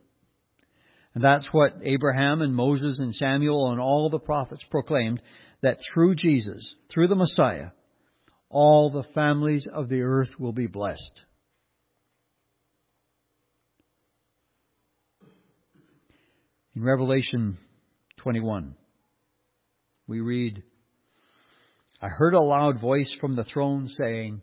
And 1.14 1.24
that's 1.24 1.48
what 1.52 1.78
Abraham 1.82 2.42
and 2.42 2.54
Moses 2.54 2.98
and 2.98 3.14
Samuel 3.14 3.70
and 3.70 3.80
all 3.80 4.11
the 4.11 4.18
prophets 4.18 4.64
proclaimed 4.70 5.20
that 5.62 5.78
through 5.92 6.14
Jesus, 6.16 6.74
through 6.92 7.08
the 7.08 7.14
Messiah, 7.14 7.70
all 8.48 8.90
the 8.90 9.08
families 9.14 9.66
of 9.72 9.88
the 9.88 10.02
earth 10.02 10.30
will 10.38 10.52
be 10.52 10.66
blessed. 10.66 11.22
In 16.74 16.82
Revelation 16.82 17.58
21, 18.18 18.74
we 20.06 20.20
read, 20.20 20.62
I 22.00 22.08
heard 22.08 22.35
a 22.35 22.40
loud 22.40 22.80
voice 22.80 23.11
from 23.20 23.37
the 23.37 23.44
throne 23.44 23.88
saying, 23.88 24.42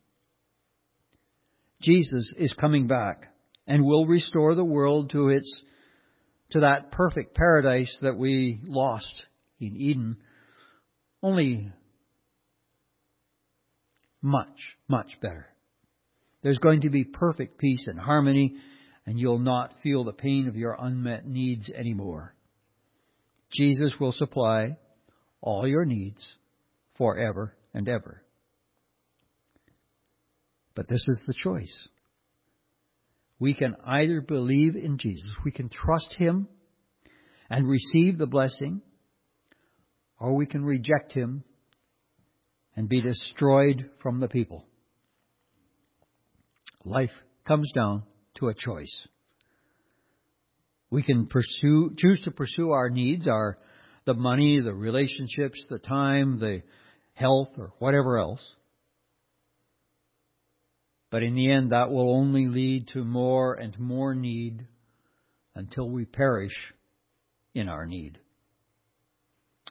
Jesus 1.81 2.31
is 2.37 2.53
coming 2.53 2.87
back 2.87 3.27
and 3.67 3.83
will 3.83 4.05
restore 4.05 4.55
the 4.55 4.63
world 4.63 5.11
to 5.11 5.29
its 5.29 5.63
to 6.51 6.61
that 6.61 6.91
perfect 6.91 7.35
paradise 7.35 7.97
that 8.01 8.17
we 8.17 8.59
lost 8.63 9.11
in 9.59 9.75
Eden. 9.75 10.17
Only 11.23 11.71
much 14.21 14.75
much 14.87 15.17
better. 15.21 15.47
There's 16.43 16.59
going 16.59 16.81
to 16.81 16.89
be 16.89 17.03
perfect 17.03 17.57
peace 17.57 17.87
and 17.87 17.99
harmony 17.99 18.55
and 19.05 19.19
you'll 19.19 19.39
not 19.39 19.73
feel 19.81 20.03
the 20.03 20.13
pain 20.13 20.47
of 20.47 20.55
your 20.55 20.75
unmet 20.77 21.25
needs 21.25 21.69
anymore. 21.69 22.35
Jesus 23.51 23.93
will 23.99 24.11
supply 24.11 24.77
all 25.41 25.67
your 25.67 25.85
needs 25.85 26.35
forever 26.97 27.55
and 27.73 27.89
ever. 27.89 28.23
But 30.75 30.87
this 30.87 31.05
is 31.07 31.21
the 31.27 31.33
choice. 31.33 31.89
We 33.39 33.53
can 33.53 33.75
either 33.85 34.21
believe 34.21 34.75
in 34.75 34.97
Jesus, 34.97 35.29
we 35.43 35.51
can 35.51 35.69
trust 35.69 36.13
Him 36.17 36.47
and 37.49 37.67
receive 37.67 38.17
the 38.17 38.27
blessing, 38.27 38.81
or 40.19 40.35
we 40.35 40.45
can 40.45 40.63
reject 40.63 41.11
Him 41.11 41.43
and 42.75 42.87
be 42.87 43.01
destroyed 43.01 43.89
from 44.01 44.19
the 44.19 44.27
people. 44.27 44.65
Life 46.85 47.11
comes 47.47 47.71
down 47.73 48.03
to 48.35 48.47
a 48.47 48.53
choice. 48.53 49.07
We 50.89 51.03
can 51.03 51.27
pursue, 51.27 51.95
choose 51.97 52.21
to 52.25 52.31
pursue 52.31 52.71
our 52.71 52.89
needs, 52.89 53.27
our, 53.27 53.57
the 54.05 54.13
money, 54.13 54.59
the 54.59 54.73
relationships, 54.73 55.61
the 55.69 55.79
time, 55.79 56.39
the 56.39 56.61
health, 57.13 57.49
or 57.57 57.73
whatever 57.79 58.19
else. 58.19 58.45
But 61.11 61.23
in 61.23 61.35
the 61.35 61.51
end, 61.51 61.71
that 61.71 61.91
will 61.91 62.15
only 62.15 62.47
lead 62.47 62.87
to 62.93 63.03
more 63.03 63.53
and 63.53 63.77
more 63.77 64.15
need 64.15 64.65
until 65.53 65.89
we 65.89 66.05
perish 66.05 66.55
in 67.53 67.67
our 67.67 67.85
need. 67.85 68.17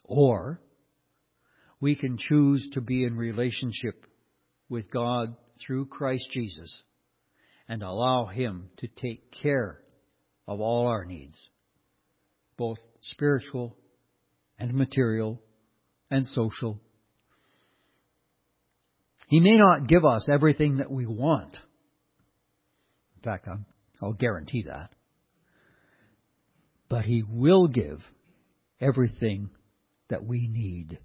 Or 0.05 0.61
we 1.81 1.97
can 1.97 2.19
choose 2.19 2.69
to 2.75 2.83
be 2.83 3.05
in 3.05 3.17
relationship 3.17 4.05
with 4.69 4.91
God 4.91 5.35
through 5.67 5.87
Christ 5.87 6.29
Jesus 6.31 6.83
and 7.67 7.83
allow 7.83 8.27
Him 8.27 8.69
to 8.79 8.89
take 8.89 9.33
care 9.43 9.81
of 10.47 10.61
all 10.61 10.89
our 10.89 11.07
needs, 11.07 11.39
both 12.59 12.79
spiritual 13.01 13.77
and 14.59 14.75
material 14.75 15.41
and 16.11 16.27
social. 16.29 16.81
He 19.31 19.39
may 19.39 19.57
not 19.57 19.87
give 19.87 20.05
us 20.05 20.27
everything 20.29 20.79
that 20.79 20.91
we 20.91 21.07
want. 21.07 21.57
In 23.17 23.23
fact, 23.23 23.47
I'll 24.03 24.13
guarantee 24.13 24.65
that. 24.67 24.91
But 26.89 27.05
He 27.05 27.23
will 27.23 27.69
give 27.69 28.01
everything 28.81 29.51
that 30.09 30.25
we 30.25 30.49
need, 30.49 30.99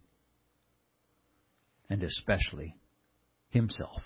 and 1.88 2.02
especially 2.02 2.76
Himself. 3.52 4.02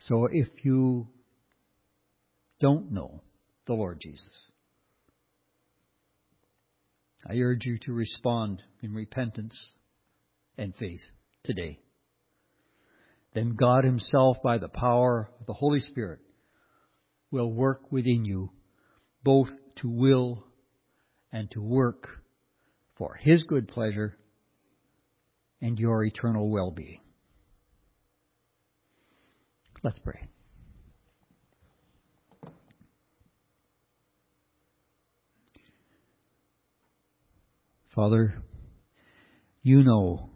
So 0.00 0.26
if 0.32 0.48
you 0.64 1.06
don't 2.60 2.90
know 2.90 3.22
the 3.68 3.74
Lord 3.74 4.00
Jesus, 4.02 4.26
I 7.30 7.36
urge 7.36 7.64
you 7.64 7.78
to 7.82 7.92
respond 7.92 8.60
in 8.82 8.92
repentance 8.92 9.56
and 10.56 10.74
faith 10.76 11.00
today. 11.42 11.78
Then 13.34 13.56
God 13.56 13.84
Himself, 13.84 14.38
by 14.42 14.58
the 14.58 14.68
power 14.68 15.28
of 15.40 15.46
the 15.46 15.52
Holy 15.52 15.80
Spirit, 15.80 16.20
will 17.30 17.52
work 17.52 17.90
within 17.90 18.24
you 18.24 18.50
both 19.24 19.48
to 19.76 19.88
will 19.88 20.44
and 21.32 21.50
to 21.50 21.60
work 21.60 22.08
for 22.96 23.14
His 23.14 23.42
good 23.42 23.66
pleasure 23.66 24.16
and 25.60 25.78
your 25.78 26.04
eternal 26.04 26.48
well 26.48 26.70
being. 26.70 27.00
Let's 29.82 29.98
pray. 29.98 30.28
Father, 37.94 38.42
you 39.62 39.84
know, 39.84 40.30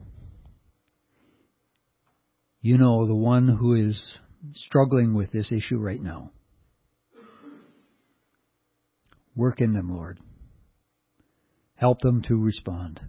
you 2.61 2.79
know 2.79 3.07
the 3.07 3.15
one 3.15 3.49
who 3.49 3.75
is 3.75 4.19
struggling 4.55 5.15
with 5.15 5.31
this 5.31 5.53
issue 5.53 5.79
right 5.79 6.01
now. 6.01 6.33
Work 9.37 9.61
in 9.61 9.73
them, 9.73 9.95
Lord. 9.95 10.19
Help 11.77 12.01
them 12.01 12.23
to 12.23 12.37
respond. 12.37 13.01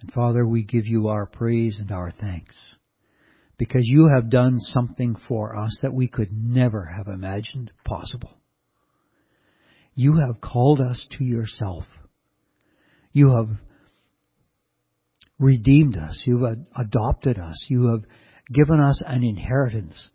And 0.00 0.12
Father, 0.12 0.46
we 0.46 0.62
give 0.62 0.86
you 0.86 1.08
our 1.08 1.26
praise 1.26 1.78
and 1.78 1.90
our 1.92 2.10
thanks 2.10 2.56
because 3.58 3.82
you 3.84 4.08
have 4.14 4.30
done 4.30 4.58
something 4.58 5.16
for 5.28 5.56
us 5.56 5.78
that 5.82 5.92
we 5.92 6.08
could 6.08 6.30
never 6.32 6.86
have 6.86 7.08
imagined 7.08 7.70
possible. 7.84 8.38
You 9.94 10.16
have 10.26 10.40
called 10.40 10.80
us 10.80 11.06
to 11.18 11.24
yourself. 11.24 11.84
You 13.12 13.36
have 13.36 13.48
redeemed 15.38 15.96
us. 15.96 16.22
You 16.26 16.44
have 16.44 16.58
adopted 16.76 17.38
us. 17.38 17.64
You 17.68 17.88
have 17.88 18.04
given 18.52 18.80
us 18.80 19.02
an 19.06 19.22
inheritance 19.22 20.08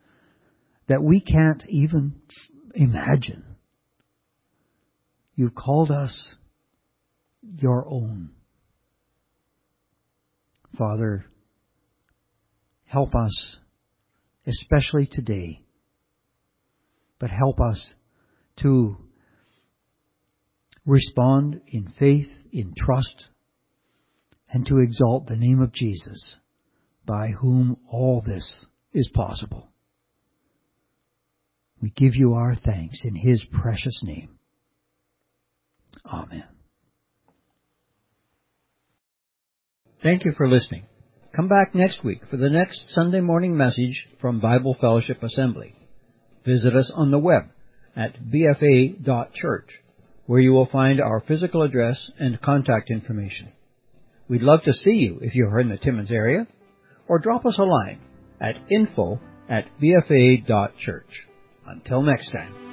that 0.87 1.03
we 1.03 1.21
can't 1.21 1.63
even 1.67 2.21
imagine. 2.73 3.43
You've 5.35 5.55
called 5.55 5.91
us 5.91 6.17
your 7.41 7.87
own. 7.87 8.31
Father, 10.77 11.25
help 12.85 13.15
us, 13.15 13.57
especially 14.45 15.07
today, 15.11 15.61
but 17.19 17.29
help 17.29 17.59
us 17.59 17.93
to 18.61 18.97
respond 20.85 21.61
in 21.67 21.87
faith, 21.99 22.29
in 22.51 22.73
trust, 22.77 23.25
and 24.51 24.65
to 24.65 24.79
exalt 24.79 25.27
the 25.27 25.35
name 25.35 25.61
of 25.61 25.73
Jesus, 25.73 26.37
by 27.05 27.29
whom 27.39 27.77
all 27.91 28.23
this 28.25 28.65
is 28.93 29.09
possible. 29.13 29.69
We 31.81 31.91
give 31.91 32.15
you 32.15 32.33
our 32.33 32.55
thanks 32.55 32.99
in 33.03 33.15
His 33.15 33.43
precious 33.51 34.01
name. 34.03 34.37
Amen. 36.05 36.43
Thank 40.01 40.25
you 40.25 40.33
for 40.35 40.49
listening. 40.49 40.85
Come 41.35 41.47
back 41.47 41.75
next 41.75 42.03
week 42.03 42.21
for 42.29 42.37
the 42.37 42.49
next 42.49 42.85
Sunday 42.89 43.21
morning 43.21 43.55
message 43.55 44.07
from 44.19 44.39
Bible 44.39 44.75
Fellowship 44.79 45.21
Assembly. 45.21 45.75
Visit 46.45 46.75
us 46.75 46.91
on 46.93 47.11
the 47.11 47.19
web 47.19 47.43
at 47.95 48.15
bfa.church, 48.19 49.69
where 50.25 50.39
you 50.39 50.51
will 50.51 50.67
find 50.71 50.99
our 50.99 51.21
physical 51.27 51.63
address 51.63 52.09
and 52.17 52.41
contact 52.41 52.89
information. 52.89 53.51
We'd 54.29 54.43
love 54.43 54.63
to 54.63 54.73
see 54.73 54.91
you 54.91 55.19
if 55.21 55.33
you're 55.33 55.59
in 55.59 55.69
the 55.69 55.77
Timmins 55.77 56.11
area, 56.11 56.47
or 57.07 57.17
drop 57.17 57.45
us 57.45 57.57
a 57.57 57.63
line 57.63 57.99
at 58.39 58.55
info 58.69 59.19
at 59.49 59.65
bfa.church. 59.81 61.27
Until 61.65 62.03
next 62.03 62.31
time. 62.31 62.68